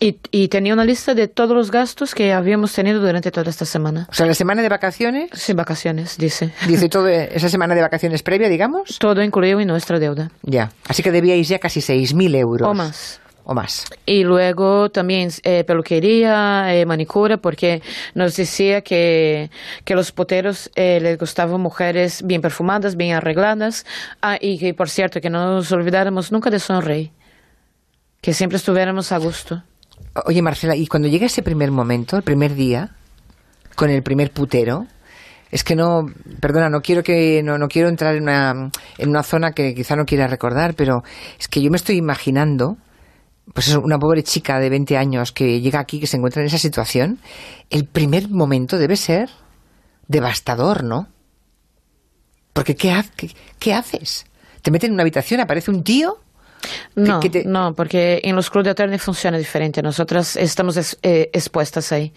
y, 0.00 0.18
y, 0.30 0.48
tenía 0.48 0.74
una 0.74 0.84
lista 0.84 1.14
de 1.14 1.28
todos 1.28 1.56
los 1.56 1.70
gastos 1.70 2.14
que 2.14 2.32
habíamos 2.32 2.72
tenido 2.72 3.00
durante 3.00 3.30
toda 3.30 3.50
esta 3.50 3.64
semana. 3.64 4.06
O 4.10 4.14
sea, 4.14 4.26
la 4.26 4.34
semana 4.34 4.62
de 4.62 4.68
vacaciones. 4.68 5.30
Sin 5.32 5.56
vacaciones, 5.56 6.18
dice. 6.18 6.52
Dice 6.66 6.88
todo 6.88 7.08
esa 7.08 7.48
semana 7.48 7.74
de 7.74 7.82
vacaciones 7.82 8.22
previa, 8.22 8.48
digamos. 8.48 8.98
Todo 8.98 9.22
incluido 9.22 9.60
en 9.60 9.68
nuestra 9.68 9.98
deuda. 9.98 10.30
Ya. 10.42 10.70
Así 10.86 11.02
que 11.02 11.10
debíais 11.10 11.48
ya 11.48 11.58
casi 11.58 11.80
6.000 11.80 12.36
euros. 12.36 12.68
O 12.68 12.74
más 12.74 13.20
o 13.46 13.54
más. 13.54 13.84
Y 14.04 14.24
luego 14.24 14.90
también 14.90 15.30
eh, 15.44 15.62
peluquería, 15.64 16.74
eh, 16.74 16.84
manicura, 16.84 17.36
porque 17.36 17.80
nos 18.12 18.34
decía 18.34 18.80
que, 18.80 19.50
que 19.84 19.94
los 19.94 20.10
poteros 20.10 20.68
eh, 20.74 20.98
les 21.00 21.16
gustaban 21.16 21.60
mujeres 21.60 22.22
bien 22.26 22.42
perfumadas, 22.42 22.96
bien 22.96 23.14
arregladas, 23.14 23.86
ah, 24.20 24.36
y 24.40 24.58
que 24.58 24.74
por 24.74 24.90
cierto 24.90 25.20
que 25.20 25.30
no 25.30 25.54
nos 25.54 25.70
olvidáramos 25.70 26.32
nunca 26.32 26.50
de 26.50 26.58
sonreír, 26.58 27.12
que 28.20 28.34
siempre 28.34 28.56
estuviéramos 28.56 29.12
a 29.12 29.18
gusto. 29.18 29.62
Oye 30.24 30.42
Marcela, 30.42 30.76
y 30.76 30.86
cuando 30.86 31.08
llega 31.08 31.26
ese 31.26 31.42
primer 31.42 31.70
momento, 31.70 32.16
el 32.16 32.22
primer 32.22 32.54
día, 32.54 32.96
con 33.74 33.90
el 33.90 34.02
primer 34.02 34.30
putero, 34.32 34.86
es 35.50 35.62
que 35.62 35.76
no, 35.76 36.06
perdona, 36.40 36.68
no 36.70 36.80
quiero 36.80 37.02
que 37.02 37.42
no, 37.42 37.58
no 37.58 37.68
quiero 37.68 37.88
entrar 37.88 38.16
en 38.16 38.24
una, 38.24 38.70
en 38.98 39.08
una 39.08 39.22
zona 39.22 39.52
que 39.52 39.74
quizá 39.74 39.94
no 39.94 40.04
quiera 40.04 40.26
recordar, 40.26 40.74
pero 40.74 41.02
es 41.38 41.48
que 41.48 41.62
yo 41.62 41.70
me 41.70 41.76
estoy 41.76 41.96
imaginando 41.96 42.78
pues 43.54 43.68
es 43.68 43.76
una 43.76 43.98
pobre 43.98 44.22
chica 44.22 44.58
de 44.58 44.70
20 44.70 44.96
años 44.96 45.32
que 45.32 45.60
llega 45.60 45.80
aquí, 45.80 46.00
que 46.00 46.06
se 46.06 46.16
encuentra 46.16 46.42
en 46.42 46.48
esa 46.48 46.58
situación, 46.58 47.20
el 47.70 47.86
primer 47.86 48.28
momento 48.28 48.78
debe 48.78 48.96
ser 48.96 49.30
devastador, 50.08 50.84
¿no? 50.84 51.08
Porque 52.52 52.74
¿qué, 52.74 52.92
qué, 53.58 53.74
haces? 53.74 54.26
Te 54.62 54.70
meten 54.70 54.88
en 54.88 54.94
una 54.94 55.02
habitación, 55.02 55.40
aparece 55.40 55.70
un 55.70 55.84
tío 55.84 56.18
No, 56.94 57.20
no, 57.44 57.74
porque 57.74 58.20
en 58.24 58.36
los 58.36 58.50
clubes 58.50 58.68
de 58.68 58.74
carne 58.74 58.98
funciona 58.98 59.38
diferente. 59.38 59.82
Nosotras 59.82 60.36
estamos 60.36 60.98
eh, 61.02 61.30
expuestas 61.32 61.92
ahí, 61.92 62.12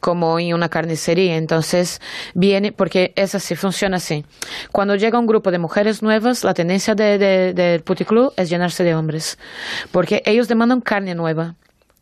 como 0.00 0.38
en 0.38 0.54
una 0.54 0.68
carnicería. 0.68 1.36
Entonces, 1.36 2.00
viene, 2.34 2.72
porque 2.72 3.12
es 3.16 3.34
así, 3.34 3.54
funciona 3.54 3.98
así. 3.98 4.24
Cuando 4.72 4.96
llega 4.96 5.18
un 5.18 5.26
grupo 5.26 5.50
de 5.50 5.58
mujeres 5.58 6.02
nuevas, 6.02 6.44
la 6.44 6.54
tendencia 6.54 6.94
del 6.94 7.18
de, 7.18 7.52
de, 7.54 7.80
puticlub 7.80 8.32
es 8.36 8.48
llenarse 8.50 8.84
de 8.84 8.94
hombres, 8.94 9.38
porque 9.92 10.22
ellos 10.26 10.48
demandan 10.48 10.80
carne 10.80 11.14
nueva. 11.14 11.54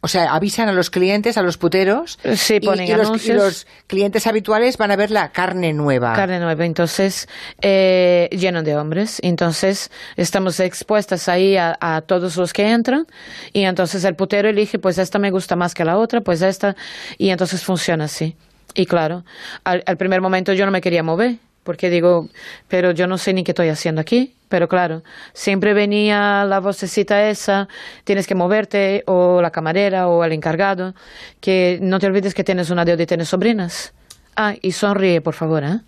O 0.05 0.09
sea, 0.09 0.35
avisan 0.35 0.69
a 0.69 0.73
los 0.73 0.90
clientes, 0.90 1.38
a 1.38 1.43
los 1.43 1.57
puteros. 1.57 2.19
Sí, 2.35 2.61
ponen 2.61 2.87
y, 2.87 2.93
Los, 2.93 3.27
y 3.27 3.33
los 3.33 3.67
clientes 3.87 4.27
habituales 4.27 4.77
van 4.77 4.90
a 4.90 4.97
ver 4.97 5.11
la 5.11 5.33
carne 5.33 5.73
nueva. 5.73 6.12
Carne 6.12 6.40
nueva. 6.40 6.67
Entonces, 6.67 7.27
eh, 7.62 8.29
lleno 8.31 8.62
de 8.62 8.77
hombres. 8.77 9.19
Entonces, 9.23 9.90
estamos 10.17 10.61
expuestas 10.61 11.27
ahí 11.31 11.57
a, 11.57 12.03
todos 12.07 12.37
los 12.37 12.53
que 12.53 12.71
entran. 12.71 13.07
Y 13.55 13.62
entonces 13.62 14.05
el 14.05 14.14
putero 14.14 14.51
elige, 14.51 14.79
pues 14.79 14.99
esta 14.99 15.19
me 15.19 15.31
gusta 15.31 15.57
más 15.57 15.73
que 15.73 15.87
la 15.87 15.97
otra, 15.97 16.21
pues 16.21 16.43
esta. 16.43 16.77
Y 17.17 17.31
entonces 17.31 17.64
funciona 17.64 18.05
así. 18.05 18.37
Y 18.75 18.85
claro, 18.85 19.25
al 19.64 19.97
primer 19.97 20.21
momento 20.21 20.53
yo 20.53 20.67
no 20.67 20.71
me 20.71 20.83
quería 20.83 21.03
mover 21.03 21.37
porque 21.64 21.90
digo, 21.90 22.29
pero 22.68 22.92
yo 22.92 23.07
no 23.07 23.18
sé 23.18 23.33
ni 23.33 23.42
qué 23.42 23.50
estoy 23.50 23.68
haciendo 23.68 24.00
aquí. 24.00 24.35
Pero 24.48 24.68
claro, 24.68 25.03
siempre 25.33 25.74
venía 25.74 26.44
la 26.44 26.61
vocecita 26.61 27.29
esa, 27.29 27.66
tienes 28.05 28.27
que 28.27 28.37
moverte, 28.37 29.03
o 29.07 29.42
la 29.42 29.50
camarera, 29.50 30.07
o 30.07 30.22
el 30.22 30.33
encargado, 30.33 30.94
que 31.40 31.79
no 31.83 31.98
te 31.98 32.07
olvides 32.07 32.35
que 32.35 32.44
tienes 32.44 32.70
una 32.70 32.85
deuda 32.85 33.03
y 33.03 33.07
tienes 33.07 33.29
sobrinas. 33.31 33.92
Ah, 34.37 34.55
y 34.61 34.70
sonríe, 34.70 35.20
por 35.20 35.35
favor, 35.35 35.64
¿eh? 35.64 35.81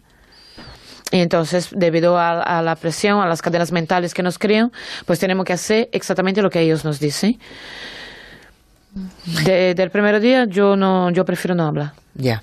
Y 1.12 1.20
entonces, 1.20 1.68
debido 1.70 2.18
a, 2.18 2.60
la 2.62 2.74
presión, 2.74 3.20
a 3.20 3.26
las 3.26 3.40
cadenas 3.40 3.70
mentales 3.70 4.12
que 4.12 4.24
nos 4.24 4.38
crean, 4.38 4.72
pues 5.04 5.20
tenemos 5.20 5.44
que 5.44 5.52
hacer 5.52 5.88
exactamente 5.92 6.42
lo 6.42 6.50
que 6.50 6.60
ellos 6.60 6.84
nos 6.84 6.98
dicen. 6.98 7.38
del 9.44 9.90
primer 9.90 10.18
día 10.20 10.46
yo 10.46 10.74
no, 10.74 11.10
yo 11.10 11.24
prefiero 11.24 11.54
no 11.54 11.66
hablar. 11.66 11.92
Ya. 12.14 12.42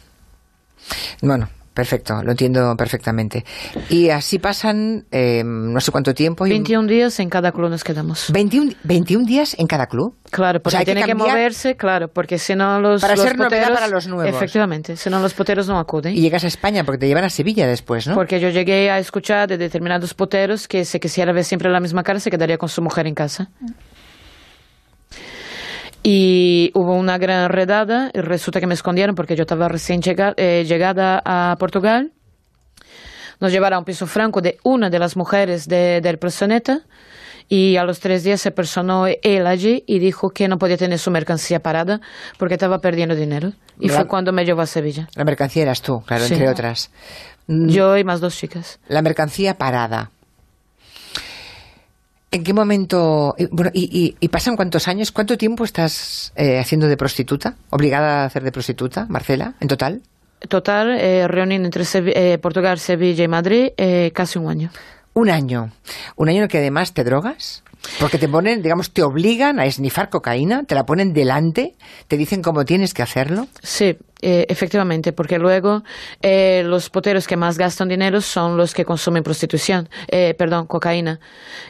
Bueno, 1.22 1.50
Perfecto, 1.74 2.22
lo 2.24 2.32
entiendo 2.32 2.76
perfectamente. 2.78 3.44
Y 3.90 4.10
así 4.10 4.38
pasan 4.38 5.06
eh, 5.12 5.44
no 5.44 5.80
sé 5.80 5.92
cuánto 5.92 6.14
tiempo. 6.14 6.44
21 6.44 6.88
días 6.88 7.20
en 7.20 7.30
cada 7.30 7.52
club 7.52 7.70
nos 7.70 7.84
quedamos. 7.84 8.32
21, 8.32 8.74
21 8.84 9.26
días 9.26 9.56
en 9.58 9.66
cada 9.66 9.88
club. 9.88 10.16
Claro, 10.30 10.60
porque 10.62 10.86
tiene 10.86 11.04
que, 11.04 11.16
moverse, 11.16 11.76
claro, 11.76 12.10
porque 12.10 12.38
si 12.38 12.56
no 12.56 12.80
los 12.80 13.02
Para 13.02 13.16
los 13.16 13.26
ser 13.26 13.36
poteros, 13.36 13.72
para 13.72 13.88
los 13.88 14.08
nuevos. 14.08 14.36
Efectivamente, 14.36 14.96
si 14.96 15.10
no 15.10 15.20
los 15.20 15.34
poteros 15.34 15.68
no 15.68 15.80
acuden. 15.80 16.16
Y 16.16 16.22
llegas 16.22 16.44
a 16.44 16.48
España 16.48 16.84
porque 16.84 17.00
te 17.00 17.08
llevan 17.08 17.24
a 17.24 17.30
Sevilla 17.30 17.66
después, 17.66 18.08
¿no? 18.08 18.14
Porque 18.14 18.40
yo 18.40 18.50
llegué 18.50 18.92
a 18.92 19.00
escuchar 19.00 19.48
de 19.48 19.58
determinados 19.58 20.14
poteros 20.14 20.68
que 20.68 20.86
si 20.86 21.00
quisiera 21.00 21.34
ver 21.34 21.44
siempre 21.44 21.72
la 21.72 21.80
misma 21.80 22.04
cara 22.04 22.20
se 22.20 22.30
quedaría 22.30 22.58
con 22.58 22.70
su 22.70 22.82
mujer 22.82 23.08
en 23.08 23.16
casa. 23.16 23.50
Y 26.04 26.72
hubo 26.74 26.94
una 26.96 27.18
gran 27.18 27.50
redada 27.50 28.12
y 28.14 28.20
resulta 28.20 28.60
que 28.60 28.68
me 28.68 28.74
escondieron 28.74 29.16
porque 29.16 29.36
yo 29.36 29.44
estaba 29.44 29.70
recién 29.70 30.02
eh, 30.06 30.66
llegada 30.68 31.22
a 31.24 31.56
Portugal. 31.58 32.12
Nos 33.40 33.52
llevaron 33.52 33.78
a 33.78 33.80
un 33.80 33.86
piso 33.86 34.06
franco 34.06 34.42
de 34.42 34.58
una 34.64 34.90
de 34.90 35.00
las 35.00 35.16
mujeres 35.16 35.68
del 35.68 36.18
personeta 36.18 36.82
y 37.50 37.78
a 37.78 37.84
los 37.84 38.00
tres 38.00 38.24
días 38.24 38.42
se 38.42 38.52
personó 38.52 39.06
él 39.08 39.48
allí 39.48 39.84
y 39.88 40.00
dijo 40.00 40.30
que 40.30 40.48
no 40.48 40.58
podía 40.58 40.78
tener 40.78 41.00
su 41.00 41.12
mercancía 41.12 41.60
parada 41.60 42.00
porque 42.38 42.56
estaba 42.56 42.80
perdiendo 42.80 43.16
dinero. 43.16 43.52
Y 43.80 43.90
fue 43.90 44.06
cuando 44.08 44.32
me 44.32 44.46
llevó 44.46 44.62
a 44.62 44.66
Sevilla. 44.66 45.08
La 45.16 45.24
mercancía 45.24 45.64
eras 45.64 45.82
tú, 45.82 46.02
claro, 46.06 46.26
entre 46.26 46.50
otras. 46.50 46.92
Yo 47.48 47.98
y 47.98 48.04
más 48.04 48.22
dos 48.22 48.38
chicas. 48.38 48.80
La 48.88 49.02
mercancía 49.02 49.56
parada. 49.56 50.12
¿En 52.34 52.44
qué 52.44 52.52
momento? 52.52 53.36
Bueno, 53.52 53.70
y, 53.76 54.28
pasan 54.30 54.56
cuántos 54.56 54.88
años? 54.88 55.12
¿Cuánto 55.12 55.38
tiempo 55.38 55.64
estás 55.64 56.34
eh, 56.36 56.58
haciendo 56.58 56.88
de 56.88 56.98
prostituta? 56.98 57.56
¿Obligada 57.70 58.24
a 58.24 58.26
hacer 58.26 58.44
de 58.44 58.52
prostituta, 58.52 59.06
Marcela, 59.08 59.54
en 59.60 59.68
total? 59.68 60.02
Total, 60.50 60.98
eh, 61.00 61.28
reunión 61.28 61.64
entre 61.64 61.84
eh, 61.94 62.40
Portugal, 62.40 62.80
Sevilla 62.80 63.24
y 63.24 63.28
Madrid, 63.28 63.70
eh, 63.78 64.12
casi 64.16 64.40
un 64.40 64.50
año. 64.50 64.72
Un 65.14 65.30
año. 65.30 65.70
Un 66.16 66.28
año 66.28 66.38
en 66.38 66.44
el 66.46 66.50
que 66.50 66.58
además 66.58 66.96
te 66.96 67.04
drogas. 67.04 67.64
Porque 68.00 68.18
te 68.18 68.28
ponen, 68.28 68.62
digamos, 68.62 68.92
te 68.92 69.04
obligan 69.04 69.60
a 69.60 69.66
esnifar 69.66 70.10
cocaína, 70.10 70.64
te 70.64 70.76
la 70.76 70.86
ponen 70.86 71.14
delante, 71.14 71.76
te 72.08 72.18
dicen 72.18 72.42
cómo 72.42 72.66
tienes 72.66 72.94
que 72.94 73.02
hacerlo. 73.02 73.48
Sí, 73.62 73.98
eh, 74.22 74.46
efectivamente, 74.48 75.12
porque 75.12 75.38
luego 75.38 75.84
eh, 76.22 76.64
los 76.66 76.90
poteros 76.90 77.28
que 77.28 77.36
más 77.36 77.58
gastan 77.58 77.90
dinero 77.90 78.22
son 78.22 78.56
los 78.56 78.74
que 78.74 78.86
consumen 78.86 79.22
prostitución, 79.22 79.90
eh, 80.08 80.34
perdón, 80.38 80.66
cocaína. 80.66 81.20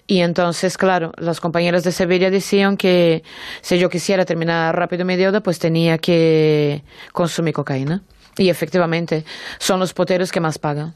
Y 0.06 0.20
entonces, 0.20 0.78
claro, 0.78 1.12
las 1.18 1.40
compañeras 1.40 1.84
de 1.84 1.92
Sevilla 1.92 2.30
decían 2.30 2.78
que 2.78 3.24
si 3.62 3.80
yo 3.80 3.90
quisiera 3.90 4.24
terminar 4.24 4.76
rápido 4.76 5.06
mi 5.06 5.16
deuda, 5.16 5.42
pues 5.42 5.58
tenía 5.60 5.98
que 5.98 6.84
consumir 7.12 7.54
cocaína. 7.54 8.04
Y 8.38 8.50
efectivamente, 8.50 9.26
son 9.60 9.80
los 9.80 9.94
poteros 9.94 10.32
que 10.32 10.40
más 10.40 10.58
pagan. 10.58 10.96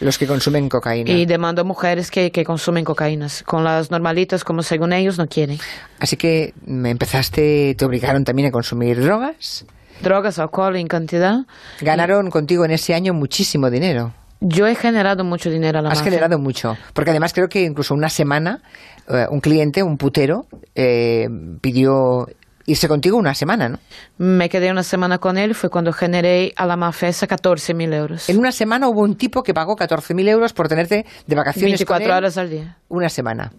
Los 0.00 0.18
que 0.18 0.26
consumen 0.26 0.68
cocaína. 0.68 1.10
Y 1.10 1.26
demando 1.26 1.64
mujeres 1.64 2.10
que, 2.10 2.30
que 2.30 2.44
consumen 2.44 2.84
cocaínas. 2.84 3.42
Con 3.42 3.64
las 3.64 3.90
normalitas, 3.90 4.44
como 4.44 4.62
según 4.62 4.92
ellos, 4.92 5.18
no 5.18 5.26
quieren. 5.26 5.58
Así 5.98 6.16
que 6.16 6.54
me 6.64 6.90
empezaste, 6.90 7.74
te 7.76 7.84
obligaron 7.84 8.24
también 8.24 8.48
a 8.48 8.50
consumir 8.50 9.00
drogas. 9.02 9.66
Drogas, 10.02 10.38
alcohol 10.38 10.76
en 10.76 10.86
cantidad. 10.86 11.40
Ganaron 11.80 12.30
contigo 12.30 12.64
en 12.64 12.70
ese 12.70 12.94
año 12.94 13.12
muchísimo 13.12 13.70
dinero. 13.70 14.14
Yo 14.40 14.66
he 14.66 14.74
generado 14.74 15.22
mucho 15.22 15.50
dinero 15.50 15.80
a 15.80 15.82
la 15.82 15.90
Has 15.90 16.02
generado 16.02 16.38
mucho. 16.38 16.76
Porque 16.94 17.10
además 17.10 17.34
creo 17.34 17.48
que 17.50 17.62
incluso 17.62 17.92
una 17.92 18.08
semana 18.08 18.62
eh, 19.08 19.26
un 19.28 19.40
cliente, 19.40 19.82
un 19.82 19.98
putero, 19.98 20.46
eh, 20.74 21.28
pidió 21.60 22.26
irse 22.66 22.88
contigo 22.88 23.16
una 23.16 23.34
semana, 23.34 23.68
¿no? 23.68 23.78
Me 24.18 24.48
quedé 24.48 24.70
una 24.70 24.82
semana 24.82 25.18
con 25.18 25.38
él, 25.38 25.54
fue 25.54 25.70
cuando 25.70 25.92
generé 25.92 26.52
a 26.56 26.66
la 26.66 26.76
mafesa 26.76 27.26
14.000 27.26 27.94
euros. 27.94 28.28
En 28.28 28.38
una 28.38 28.52
semana 28.52 28.88
hubo 28.88 29.00
un 29.00 29.16
tipo 29.16 29.42
que 29.42 29.54
pagó 29.54 29.76
14.000 29.76 30.28
euros 30.28 30.52
por 30.52 30.68
tenerte 30.68 31.06
de 31.26 31.36
vacaciones 31.36 31.80
24 31.80 32.16
horas 32.16 32.38
al 32.38 32.50
día. 32.50 32.76
Una 32.88 33.08
semana. 33.08 33.52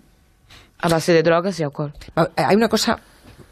A 0.79 0.89
base 0.89 1.13
de 1.13 1.23
drogas 1.23 1.59
y 1.59 1.63
alcohol. 1.63 1.93
Ah, 2.15 2.29
hay 2.35 2.55
una 2.55 2.67
cosa, 2.67 2.99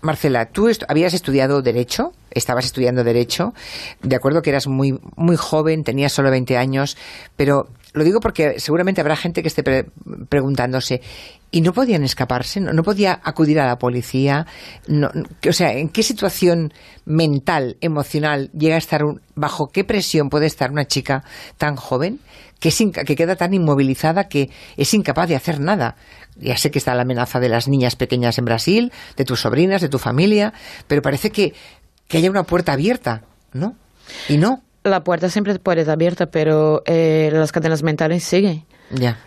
Marcela, 0.02 0.46
tú 0.46 0.70
habías 0.88 1.14
estudiado 1.14 1.62
Derecho, 1.62 2.12
estabas 2.32 2.66
estudiando 2.66 3.04
Derecho, 3.04 3.54
de 4.02 4.16
acuerdo 4.16 4.42
que 4.42 4.50
eras 4.50 4.68
muy, 4.68 5.00
muy 5.16 5.36
joven, 5.36 5.84
tenías 5.84 6.14
solo 6.14 6.32
20 6.32 6.58
años, 6.58 6.98
pero 7.36 7.68
lo 7.94 8.04
digo 8.04 8.20
porque 8.20 8.60
seguramente 8.60 9.02
habrá 9.02 9.16
gente 9.16 9.42
que 9.42 9.48
esté 9.48 9.64
preguntándose, 10.30 11.02
¿y 11.52 11.62
no 11.62 11.74
podían 11.74 12.04
escaparse? 12.04 12.60
¿No, 12.60 12.84
podía 12.84 13.20
acudir 13.24 13.60
a 13.60 13.68
la 13.68 13.78
policía? 13.78 14.46
o 15.48 15.54
sea, 15.54 15.74
¿en 15.74 15.90
qué 15.90 16.04
situación 16.04 16.74
mental, 17.06 17.78
emocional 17.82 18.50
llega 18.52 18.76
a 18.76 18.78
estar, 18.78 19.04
bajo 19.36 19.70
qué 19.70 19.84
presión 19.84 20.30
puede 20.30 20.46
estar 20.46 20.72
una 20.72 20.86
chica 20.86 21.24
tan 21.58 21.76
joven 21.76 22.20
que, 22.60 22.72
que 22.72 23.16
queda 23.16 23.36
tan 23.36 23.54
inmovilizada 23.54 24.28
que 24.28 24.50
es 24.78 24.94
incapaz 24.94 25.28
de 25.30 25.36
hacer 25.36 25.60
nada? 25.60 25.96
Ya 26.38 26.58
sé 26.58 26.72
que 26.72 26.80
está 26.80 26.96
la 26.96 27.02
amenaza 27.02 27.40
de 27.40 27.50
las 27.50 27.68
niñas 27.68 27.96
pequeñas 27.96 28.38
en 28.38 28.46
Brasil, 28.46 28.92
de 29.18 29.26
tus 29.26 29.42
sobrinas, 29.42 29.82
de 29.82 29.90
tu 29.90 30.00
familia, 30.00 30.54
pero 30.88 31.02
parece 31.02 31.32
que, 31.32 31.54
que 32.08 32.18
haya 32.18 32.30
una 32.30 32.44
puerta 32.44 32.74
abierta, 32.74 33.24
¿no? 33.54 33.76
Y 34.28 34.38
no 34.38 34.64
la 34.84 35.04
puerta 35.04 35.30
siempre 35.30 35.58
puede 35.60 35.82
estar 35.82 35.94
abierta, 35.94 36.28
pero 36.28 36.84
eh, 36.86 37.30
las 37.34 37.52
cadenas 37.52 37.84
mentales 37.84 38.24
siguen. 38.24 38.66
Ya. 38.92 39.20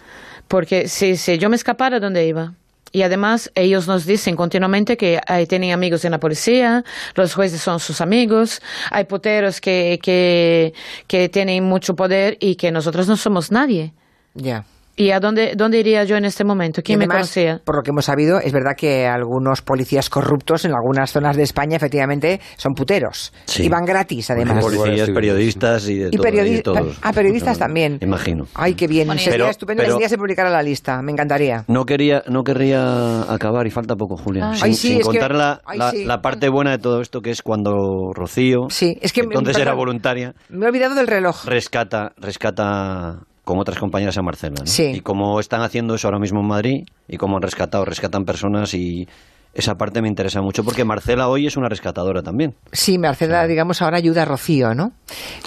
Porque 0.53 0.87
si, 0.87 1.17
si 1.17 1.39
yo 1.39 1.49
me 1.49 1.57
escapara, 1.57 1.99
¿dónde 1.99 2.27
iba? 2.27 2.53
Y 2.93 3.01
además 3.01 3.51
ellos 3.55 3.89
nos 3.89 4.05
dicen 4.05 4.37
continuamente 4.37 4.99
que 4.99 5.19
hay, 5.27 5.47
tienen 5.47 5.73
amigos 5.73 6.05
en 6.05 6.11
la 6.11 6.21
policía, 6.21 6.85
los 7.15 7.33
jueces 7.33 7.63
son 7.63 7.81
sus 7.81 8.03
amigos, 8.03 8.61
hay 8.91 9.05
poteros 9.05 9.63
que, 9.63 9.99
que, 10.03 10.75
que 11.07 11.31
tienen 11.31 11.65
mucho 11.65 11.97
poder 11.97 12.37
y 12.39 12.57
que 12.57 12.71
nosotros 12.71 13.09
no 13.09 13.17
somos 13.17 13.51
nadie. 13.51 13.95
Ya. 14.35 14.67
¿Y 14.95 15.11
a 15.11 15.21
dónde, 15.21 15.55
dónde 15.57 15.79
iría 15.79 16.05
yo 16.05 16.17
en 16.17 16.25
este 16.25 16.45
momento? 16.45 16.83
¿Quién 16.83 16.99
me 16.99 17.07
conocía? 17.07 17.61
Por 17.65 17.77
lo 17.77 17.83
que 17.83 17.91
hemos 17.91 18.05
sabido, 18.05 18.39
es 18.41 18.53
verdad 18.53 18.73
que 18.77 19.07
algunos 19.07 19.63
policías 19.63 20.11
corruptos 20.11 20.65
en 20.65 20.73
algunas 20.73 21.11
zonas 21.11 21.37
de 21.37 21.45
España 21.45 21.77
efectivamente 21.77 22.41
son 22.57 22.75
puteros. 22.75 23.33
Y 23.59 23.69
van 23.69 23.85
gratis, 23.85 24.31
además. 24.31 24.63
Policías, 24.63 25.11
periodistas 25.11 25.89
y 25.89 25.99
de 25.99 26.11
y 26.13 26.63
todos. 26.63 26.99
Ah, 27.03 27.13
periodistas 27.13 27.59
también. 27.59 27.99
Imagino. 28.01 28.45
Ay, 28.55 28.75
qué 28.75 28.87
bien. 28.87 29.09
Sería 29.19 29.51
estupendo 29.51 29.83
que 29.99 30.09
se 30.09 30.19
publicara 30.19 30.51
la 30.51 30.63
lista. 30.63 31.01
Me 31.03 31.13
encantaría. 31.13 31.65
No 31.69 31.85
quería, 31.85 32.23
no 32.29 32.43
querría 32.43 33.33
acabar, 33.33 33.67
y 33.67 33.71
falta 33.71 33.97
poco, 33.97 34.17
Julia. 34.17 34.55
Sin, 34.55 35.01
contar 35.01 35.35
la, 35.35 35.61
la, 35.75 36.21
parte 36.21 36.49
buena 36.49 36.73
de 36.73 36.79
todo 36.79 37.01
esto, 37.01 37.21
que 37.21 37.31
es 37.31 37.43
cuando 37.43 38.13
Rocío, 38.13 38.69
sí, 38.69 38.99
es 39.01 39.13
que, 39.13 39.23
entonces 39.23 39.59
era 39.59 39.75
voluntaria... 39.75 40.35
Me 40.49 40.67
he 40.67 40.69
olvidado 40.69 40.95
del 40.95 41.07
reloj. 41.07 41.45
Rescata, 41.47 42.13
rescata 42.17 43.21
con 43.45 43.59
otras 43.59 43.79
compañeras 43.79 44.17
en 44.17 44.25
Barcelona. 44.25 44.67
Sí. 44.67 44.93
Y 44.95 45.01
como 45.01 45.41
están 45.41 45.63
haciendo 45.63 45.95
eso 45.95 46.09
ahora 46.09 46.19
mismo 46.19 46.41
en 46.41 46.47
Madrid 46.47 46.85
y 47.09 47.17
como 47.17 47.37
han 47.37 47.43
rescatado, 47.43 47.85
rescatan 47.85 48.25
personas 48.25 48.75
y, 48.75 49.09
esa 49.55 49.75
parte 49.75 50.01
me 50.01 50.09
interesa 50.09 50.41
mucho 50.41 50.65
porque 50.65 50.85
Marcela 50.85 51.29
hoy 51.29 51.47
es 51.47 51.57
una 51.59 51.69
rescatadora 51.69 52.23
también. 52.23 52.55
Sí, 52.73 52.99
Marcela, 52.99 53.47
digamos, 53.47 53.83
ahora 53.83 53.99
ayuda 53.99 54.23
a 54.23 54.25
Rocío, 54.25 54.75
¿no? 54.75 54.93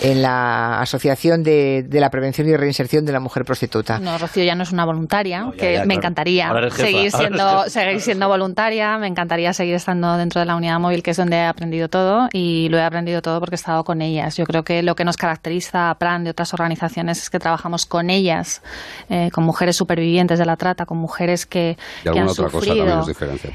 En 0.04 0.22
la 0.22 0.80
Asociación 0.80 1.42
de, 1.42 1.88
la 1.90 2.12
Prevención 2.12 2.48
y 2.48 2.56
Reinserción 2.56 3.06
de 3.06 3.12
la 3.12 3.20
Mujer 3.20 3.46
Prostituta. 3.46 4.00
No, 4.00 4.18
Rocío 4.20 4.44
ya 4.44 4.54
no 4.54 4.62
es 4.62 4.72
una 4.72 4.86
voluntaria, 4.86 5.52
que 5.58 5.84
me 5.86 5.96
encantaría 5.96 6.52
seguir 6.70 7.12
siendo, 7.12 7.64
seguir 7.68 8.00
siendo 8.00 8.28
voluntaria, 8.28 8.98
me 9.00 9.08
encantaría 9.08 9.54
seguir 9.54 9.76
estando 9.76 10.18
dentro 10.18 10.40
de 10.40 10.46
la 10.46 10.56
unidad 10.56 10.80
móvil, 10.80 11.02
que 11.02 11.12
es 11.12 11.18
donde 11.18 11.38
he 11.38 11.46
aprendido 11.46 11.90
todo, 11.90 12.30
y 12.32 12.70
lo 12.70 12.78
he 12.78 12.84
aprendido 12.84 13.24
todo 13.24 13.40
porque 13.40 13.56
he 13.56 13.58
estado 13.58 13.84
con 13.84 14.04
ellas. 14.04 14.38
Yo 14.38 14.46
creo 14.46 14.64
que 14.64 14.84
lo 14.84 14.96
que 14.96 15.04
nos 15.04 15.18
caracteriza 15.18 15.90
a 15.90 15.96
Plan 15.96 16.24
de 16.24 16.30
otras 16.30 16.54
organizaciones 16.54 17.24
es 17.24 17.30
que 17.32 17.40
trabajamos 17.40 17.88
con 17.88 18.12
ellas, 18.12 18.62
eh, 19.10 19.32
con 19.32 19.44
mujeres 19.44 19.76
supervivientes 19.76 20.38
de 20.38 20.46
la 20.46 20.58
trata, 20.58 20.86
con 20.86 21.00
mujeres 21.00 21.48
que, 21.48 21.78
que 22.04 22.20
han 22.20 22.30
sufrido. 22.30 23.04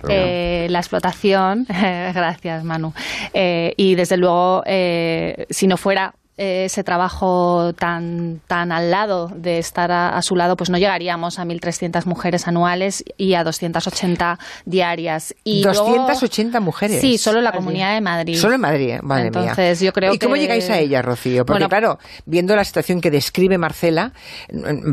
Eh, 0.09 0.40
la 0.71 0.79
explotación. 0.79 1.67
Gracias, 1.69 2.65
Manu. 2.65 2.93
Eh, 3.33 3.75
y 3.77 3.95
desde 3.95 4.17
luego, 4.17 4.63
eh, 4.67 5.47
si 5.51 5.67
no 5.67 5.77
fuera 5.77 6.15
ese 6.43 6.83
trabajo 6.85 7.75
tan, 7.75 8.41
tan 8.47 8.73
al 8.73 8.91
lado 8.91 9.31
de 9.35 9.59
estar 9.59 9.93
a, 9.93 10.23
su 10.23 10.37
lado, 10.37 10.57
pues 10.57 10.71
no 10.71 10.79
llegaríamos 10.79 11.39
a 11.39 11.45
1.300 11.45 12.07
mujeres 12.07 12.49
anuales 12.49 13.05
y 13.19 13.35
a 13.35 13.45
280 13.45 14.39
diarias. 14.65 15.35
Y 15.45 15.63
280 15.63 16.61
mujeres. 16.61 17.03
Sí, 17.03 17.19
solo 17.19 17.39
en 17.39 17.45
la 17.45 17.53
Comunidad 17.53 17.93
de 17.93 18.01
Madrid. 18.01 18.37
Solo 18.39 18.55
en 18.55 18.63
Madrid, 18.63 18.95
madre 19.03 19.27
Entonces, 19.27 19.81
Yo 19.81 19.93
creo 19.93 20.15
¿Y 20.15 20.19
cómo 20.19 20.37
llegáis 20.37 20.71
a 20.71 20.79
ella, 20.79 21.03
Rocío? 21.03 21.45
Porque 21.45 21.69
claro, 21.69 21.99
viendo 22.25 22.57
la 22.57 22.65
situación 22.65 23.03
que 23.03 23.11
describe 23.11 23.59
Marcela, 23.59 24.13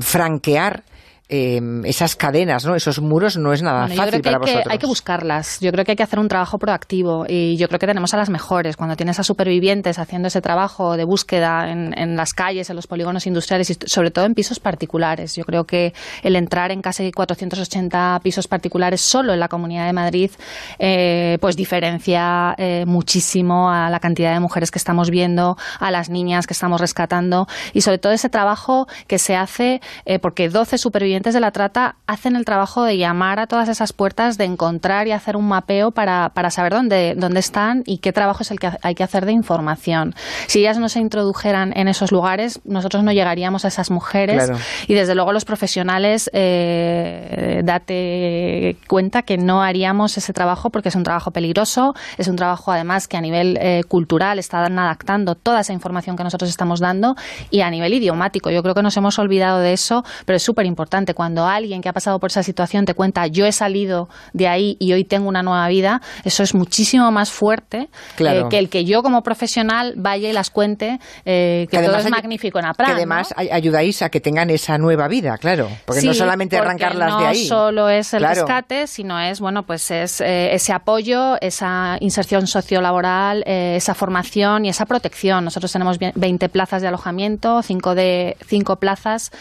franquear 0.01 0.83
eh, 1.29 1.59
esas 1.83 2.15
cadenas, 2.15 2.65
¿no? 2.65 2.75
esos 2.75 3.01
muros 3.01 3.35
no 3.35 3.51
es 3.51 3.61
nada 3.61 3.89
fácil 3.89 4.21
para 4.21 4.37
hay 4.37 4.63
Que, 4.63 4.63
hay 4.69 4.77
que 4.77 4.85
buscarlas. 4.85 5.59
Yo 5.59 5.73
creo 5.73 5.83
que 5.83 5.91
hay 5.91 5.95
que 5.97 6.03
hacer 6.03 6.19
un 6.19 6.29
trabajo 6.29 6.57
proactivo 6.57 7.25
y 7.27 7.57
yo 7.57 7.67
creo 7.67 7.79
que 7.79 7.87
tenemos 7.87 8.13
a 8.13 8.17
las 8.17 8.29
mejores. 8.29 8.77
Cuando 8.77 8.95
tienes 8.95 9.19
a 9.19 9.23
supervivientes 9.23 9.99
haciendo 9.99 10.29
ese 10.29 10.41
trabajo 10.41 10.95
de 10.95 11.03
búsqueda 11.03 11.69
en, 11.69 12.15
las 12.15 12.33
calles, 12.33 12.69
en 12.69 12.77
los 12.77 12.87
polígonos 12.87 13.27
industriales 13.27 13.69
y 13.69 13.77
sobre 13.87 14.09
todo 14.11 14.23
en 14.23 14.35
pisos 14.35 14.61
particulares. 14.61 15.35
Yo 15.35 15.43
creo 15.43 15.65
que 15.65 15.93
el 16.23 16.37
entrar 16.37 16.71
en 16.71 16.81
casi 16.81 17.11
480 17.11 18.21
pisos 18.23 18.47
particulares 18.47 19.01
solo 19.01 19.33
en 19.33 19.41
la 19.41 19.49
Comunidad 19.49 19.85
de 19.85 19.93
Madrid, 19.93 20.31
eh, 20.79 21.37
pues 21.41 21.57
diferencia 21.57 22.55
eh, 22.57 22.85
muchísimo 22.87 23.69
a 23.69 23.89
la 23.89 23.99
cantidad 23.99 24.33
de 24.33 24.39
mujeres 24.39 24.71
que 24.71 24.79
estamos 24.79 25.09
viendo, 25.09 25.57
a 25.79 25.91
las 25.91 26.09
niñas 26.09 26.47
que 26.47 26.53
estamos 26.53 26.79
rescatando 26.79 27.47
y 27.73 27.81
sobre 27.81 27.97
todo 27.97 28.13
ese 28.13 28.29
trabajo 28.29 28.87
que 29.07 29.19
se 29.19 29.35
hace 29.35 29.81
porque 30.21 30.47
12 30.47 30.77
supervivientes 30.77 31.16
de 31.23 31.39
la 31.39 31.51
trata 31.51 31.95
hacen 32.05 32.35
el 32.35 32.45
trabajo 32.45 32.83
de 32.83 32.97
llamar 32.97 33.39
a 33.39 33.47
todas 33.47 33.69
esas 33.69 33.93
puertas, 33.93 34.37
de 34.37 34.45
encontrar 34.45 35.07
y 35.07 35.11
hacer 35.11 35.35
un 35.35 35.47
mapeo 35.47 35.91
para, 35.91 36.29
para 36.29 36.49
saber 36.49 36.73
dónde, 36.73 37.15
dónde 37.17 37.39
están 37.39 37.83
y 37.85 37.97
qué 37.99 38.13
trabajo 38.13 38.43
es 38.43 38.51
el 38.51 38.59
que 38.59 38.71
hay 38.81 38.95
que 38.95 39.03
hacer 39.03 39.25
de 39.25 39.31
información. 39.31 40.15
Si 40.47 40.59
ellas 40.59 40.77
no 40.77 40.89
se 40.89 40.99
introdujeran 40.99 41.73
en 41.75 41.87
esos 41.87 42.11
lugares, 42.11 42.59
nosotros 42.65 43.03
no 43.03 43.11
llegaríamos 43.11 43.65
a 43.65 43.67
esas 43.67 43.91
mujeres 43.91 44.51
y 44.87 44.93
desde 44.93 45.15
luego 45.15 45.33
los 45.33 45.45
profesionales, 45.45 46.29
eh, 46.33 47.61
date 47.63 48.77
cuenta 48.87 49.23
que 49.23 49.37
no 49.37 49.61
haríamos 49.61 50.17
ese 50.17 50.33
trabajo 50.33 50.69
porque 50.69 50.89
es 50.89 50.95
un 50.95 51.03
trabajo 51.03 51.31
peligroso, 51.31 51.93
es 52.17 52.27
un 52.27 52.35
trabajo 52.35 52.71
además 52.71 53.07
que 53.07 53.17
a 53.17 53.21
nivel 53.21 53.57
eh, 53.59 53.83
cultural 53.87 54.39
están 54.39 54.77
adaptando 54.77 55.35
toda 55.35 55.61
esa 55.61 55.73
información 55.73 56.15
que 56.15 56.23
nosotros 56.23 56.49
estamos 56.49 56.79
dando 56.79 57.15
y 57.49 57.61
a 57.61 57.69
nivel 57.69 57.93
idiomático. 57.93 58.49
Yo 58.49 58.61
creo 58.63 58.75
que 58.75 58.83
nos 58.83 58.95
hemos 58.97 59.19
olvidado 59.19 59.59
de 59.59 59.73
eso, 59.73 60.03
pero 60.25 60.37
es 60.37 60.43
súper 60.43 60.65
importante 60.65 61.06
cuando 61.13 61.45
alguien 61.45 61.81
que 61.81 61.89
ha 61.89 61.93
pasado 61.93 62.19
por 62.19 62.29
esa 62.29 62.43
situación 62.43 62.85
te 62.85 62.93
cuenta 62.93 63.27
yo 63.27 63.45
he 63.45 63.51
salido 63.51 64.09
de 64.33 64.47
ahí 64.47 64.77
y 64.79 64.93
hoy 64.93 65.03
tengo 65.03 65.27
una 65.27 65.43
nueva 65.43 65.67
vida, 65.67 66.01
eso 66.23 66.43
es 66.43 66.53
muchísimo 66.53 67.11
más 67.11 67.31
fuerte 67.31 67.89
eh, 68.17 68.43
que 68.49 68.59
el 68.59 68.69
que 68.69 68.85
yo 68.85 69.03
como 69.03 69.23
profesional 69.23 69.93
vaya 69.97 70.29
y 70.29 70.33
las 70.33 70.49
cuente, 70.49 70.99
eh, 71.25 71.67
que, 71.69 71.79
todo 71.79 71.97
es 71.97 72.09
magnífico 72.09 72.59
en 72.59 72.65
APRA. 72.65 72.87
Que 72.87 72.91
además 72.93 73.33
ayudáis 73.37 74.01
a 74.01 74.09
que 74.09 74.19
tengan 74.19 74.49
esa 74.49 74.77
nueva 74.77 75.07
vida, 75.07 75.37
claro, 75.37 75.69
porque 75.85 76.01
no 76.03 76.13
solamente 76.13 76.57
arrancarlas 76.57 77.17
de 77.19 77.25
ahí. 77.25 77.43
No 77.43 77.47
solo 77.47 77.89
es 77.89 78.13
el 78.13 78.23
rescate, 78.23 78.87
sino 78.87 79.19
es, 79.19 79.39
bueno, 79.39 79.63
pues 79.63 79.91
es 79.91 80.21
eh, 80.21 80.53
ese 80.53 80.73
apoyo, 80.73 81.35
esa 81.41 81.97
inserción 81.99 82.47
sociolaboral, 82.47 83.43
esa 83.45 83.93
formación 83.93 84.65
y 84.65 84.69
esa 84.69 84.85
protección. 84.85 85.45
Nosotros 85.45 85.71
tenemos 85.71 85.97
20 85.99 86.49
plazas 86.49 86.81
de 86.81 86.87
alojamiento, 86.87 87.61
5 87.61 87.95
de 87.95 88.37
cinco 88.47 88.77
plazas 88.77 89.31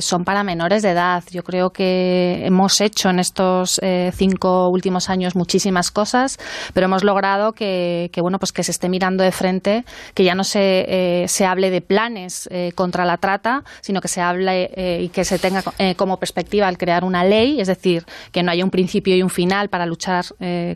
son 0.00 0.24
para 0.24 0.44
menores 0.44 0.82
de 0.82 0.89
Yo 1.30 1.44
creo 1.44 1.70
que 1.70 2.42
hemos 2.44 2.80
hecho 2.80 3.10
en 3.10 3.20
estos 3.20 3.78
eh, 3.82 4.10
cinco 4.12 4.68
últimos 4.68 5.08
años 5.08 5.36
muchísimas 5.36 5.92
cosas, 5.92 6.36
pero 6.74 6.86
hemos 6.86 7.04
logrado 7.04 7.52
que, 7.52 8.10
bueno, 8.20 8.40
pues 8.40 8.52
que 8.52 8.64
se 8.64 8.72
esté 8.72 8.88
mirando 8.88 9.22
de 9.22 9.30
frente, 9.30 9.84
que 10.14 10.24
ya 10.24 10.34
no 10.34 10.42
se, 10.42 10.86
eh, 10.88 11.28
se 11.28 11.46
hable 11.46 11.70
de 11.70 11.80
planes 11.80 12.48
eh, 12.50 12.72
contra 12.74 13.04
la 13.04 13.18
trata, 13.18 13.62
sino 13.82 14.00
que 14.00 14.08
se 14.08 14.20
hable 14.20 14.70
y 15.00 15.10
que 15.10 15.24
se 15.24 15.38
tenga 15.38 15.62
como 15.96 16.16
perspectiva 16.16 16.68
el 16.68 16.76
crear 16.76 17.04
una 17.04 17.22
ley, 17.22 17.60
es 17.60 17.68
decir, 17.68 18.04
que 18.32 18.42
no 18.42 18.50
haya 18.50 18.64
un 18.64 18.70
principio 18.70 19.14
y 19.14 19.22
un 19.22 19.30
final 19.30 19.68
para 19.68 19.86
luchar 19.86 20.24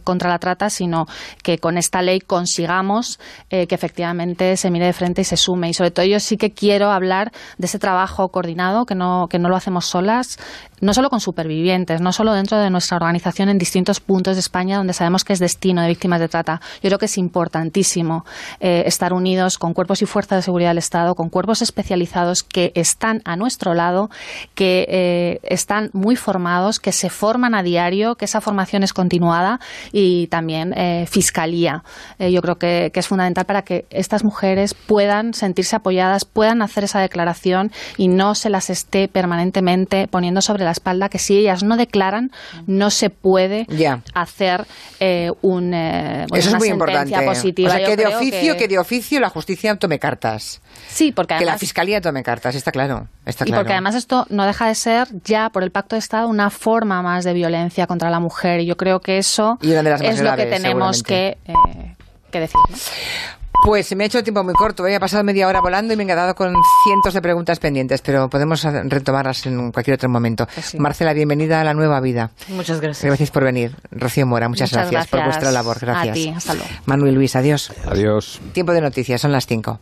contra 0.04 0.30
la 0.30 0.38
trata, 0.38 0.70
sino 0.70 1.06
que 1.42 1.58
con 1.58 1.76
esta 1.76 2.02
ley 2.02 2.20
consigamos 2.20 3.18
que 3.48 3.66
efectivamente 3.68 4.56
se 4.56 4.70
mire 4.70 4.86
de 4.86 4.92
frente 4.92 5.22
y 5.22 5.24
se 5.24 5.36
sume. 5.36 5.70
Y 5.70 5.74
sobre 5.74 5.90
todo 5.90 6.06
yo 6.06 6.20
sí 6.20 6.36
que 6.36 6.52
quiero 6.52 6.90
hablar 6.90 7.32
de 7.58 7.66
ese 7.66 7.78
trabajo 7.78 8.28
coordinado, 8.28 8.86
que 8.86 8.94
no, 8.94 9.26
que 9.28 9.38
no 9.38 9.48
lo 9.48 9.56
hacemos 9.56 9.84
no 10.80 10.92
solo 10.92 11.08
con 11.08 11.20
supervivientes, 11.20 12.00
no 12.00 12.12
solo 12.12 12.32
dentro 12.34 12.58
de 12.58 12.70
nuestra 12.70 12.96
organización 12.96 13.48
en 13.48 13.58
distintos 13.58 14.00
puntos 14.00 14.36
de 14.36 14.40
España 14.40 14.76
donde 14.76 14.92
sabemos 14.92 15.24
que 15.24 15.32
es 15.32 15.38
destino 15.38 15.82
de 15.82 15.88
víctimas 15.88 16.20
de 16.20 16.28
trata. 16.28 16.60
Yo 16.82 16.88
creo 16.90 16.98
que 16.98 17.06
es 17.06 17.16
importantísimo 17.16 18.24
eh, 18.60 18.82
estar 18.86 19.12
unidos 19.12 19.58
con 19.58 19.72
cuerpos 19.72 20.02
y 20.02 20.06
fuerzas 20.06 20.38
de 20.38 20.42
seguridad 20.42 20.70
del 20.70 20.78
Estado, 20.78 21.14
con 21.14 21.30
cuerpos 21.30 21.62
especializados 21.62 22.42
que 22.42 22.72
están 22.74 23.22
a 23.24 23.36
nuestro 23.36 23.74
lado, 23.74 24.10
que 24.54 24.86
eh, 24.88 25.40
están 25.42 25.90
muy 25.92 26.16
formados, 26.16 26.80
que 26.80 26.92
se 26.92 27.08
forman 27.08 27.54
a 27.54 27.62
diario, 27.62 28.16
que 28.16 28.26
esa 28.26 28.40
formación 28.40 28.82
es 28.82 28.92
continuada 28.92 29.60
y 29.92 30.26
también 30.26 30.74
eh, 30.76 31.06
fiscalía. 31.08 31.82
yo 32.18 32.42
creo 32.42 32.56
que 32.56 32.92
es 32.94 33.08
fundamental 33.08 33.44
para 33.46 33.62
que 33.62 33.86
estas 33.90 34.24
mujeres 34.24 34.74
puedan 34.74 35.34
sentirse 35.34 35.76
apoyadas, 35.76 36.24
puedan 36.24 36.62
hacer 36.62 36.84
esa 36.84 37.00
declaración 37.00 37.72
y 37.96 38.08
no 38.08 38.34
se 38.34 38.50
las 38.50 38.70
esté 38.70 39.08
permanentemente 39.08 39.93
poniendo 40.10 40.40
sobre 40.40 40.64
la 40.64 40.70
espalda 40.70 41.08
que 41.08 41.18
si 41.18 41.38
ellas 41.38 41.62
no 41.62 41.76
declaran, 41.76 42.30
no 42.66 42.90
se 42.90 43.10
puede 43.10 43.66
hacer 44.14 44.66
eh, 45.00 45.30
un, 45.42 45.72
eh, 45.74 46.26
Eso 46.32 46.50
es 46.50 46.54
muy 46.56 46.68
importante. 46.68 47.14
positiva. 47.22 47.68
O 47.68 47.76
sea, 47.76 47.86
que 47.86 47.96
de, 47.96 48.06
oficio, 48.06 48.56
que... 48.56 48.68
de 48.68 48.78
oficio 48.78 49.20
la 49.20 49.30
justicia 49.30 49.74
tome 49.76 49.98
cartas. 49.98 50.60
Sí, 50.88 51.12
porque 51.12 51.36
Que 51.36 51.44
la 51.44 51.58
fiscalía 51.58 52.00
tome 52.00 52.22
cartas, 52.22 52.54
está 52.54 52.72
claro. 52.72 53.08
Está 53.24 53.44
y 53.46 53.52
porque 53.52 53.72
además 53.72 53.94
esto 53.94 54.26
no 54.30 54.44
deja 54.44 54.68
de 54.68 54.74
ser 54.74 55.08
ya 55.24 55.50
por 55.50 55.62
el 55.62 55.70
Pacto 55.70 55.96
de 55.96 56.00
Estado 56.00 56.28
una 56.28 56.50
forma 56.50 57.02
más 57.02 57.24
de 57.24 57.32
violencia 57.32 57.86
contra 57.86 58.10
la 58.10 58.20
mujer. 58.20 58.60
Y 58.60 58.66
yo 58.66 58.76
creo 58.76 59.00
que 59.00 59.18
eso 59.18 59.58
es 59.62 60.20
lo 60.20 60.36
que 60.36 60.46
tenemos 60.46 61.02
que, 61.02 61.38
eh, 61.46 61.94
que 62.30 62.40
decir. 62.40 62.60
Pues 63.64 63.86
se 63.86 63.96
me 63.96 64.04
ha 64.04 64.06
hecho 64.06 64.18
el 64.18 64.24
tiempo 64.24 64.44
muy 64.44 64.52
corto. 64.52 64.86
He 64.86 65.00
pasado 65.00 65.24
media 65.24 65.48
hora 65.48 65.62
volando 65.62 65.94
y 65.94 65.96
me 65.96 66.02
he 66.02 66.06
quedado 66.06 66.34
con 66.34 66.54
cientos 66.84 67.14
de 67.14 67.22
preguntas 67.22 67.58
pendientes, 67.58 68.02
pero 68.02 68.28
podemos 68.28 68.62
retomarlas 68.62 69.46
en 69.46 69.72
cualquier 69.72 69.94
otro 69.94 70.10
momento. 70.10 70.46
Pues 70.54 70.78
Marcela, 70.78 71.14
bienvenida 71.14 71.62
a 71.62 71.64
la 71.64 71.72
nueva 71.72 71.98
vida. 72.00 72.30
Muchas 72.48 72.82
gracias. 72.82 73.06
Gracias 73.06 73.30
por 73.30 73.42
venir. 73.42 73.74
Rocío 73.90 74.26
Mora, 74.26 74.50
muchas, 74.50 74.70
gracias, 74.70 75.06
por 75.06 75.24
vuestra 75.24 75.50
labor. 75.50 75.78
Gracias. 75.80 76.10
A 76.10 76.12
ti, 76.12 76.28
hasta 76.28 76.52
luego. 76.52 76.68
Manuel 76.84 77.14
Luis, 77.14 77.36
adiós. 77.36 77.72
Adiós. 77.86 78.38
Tiempo 78.52 78.74
de 78.74 78.82
noticias, 78.82 79.22
son 79.22 79.32
las 79.32 79.46
cinco. 79.46 79.80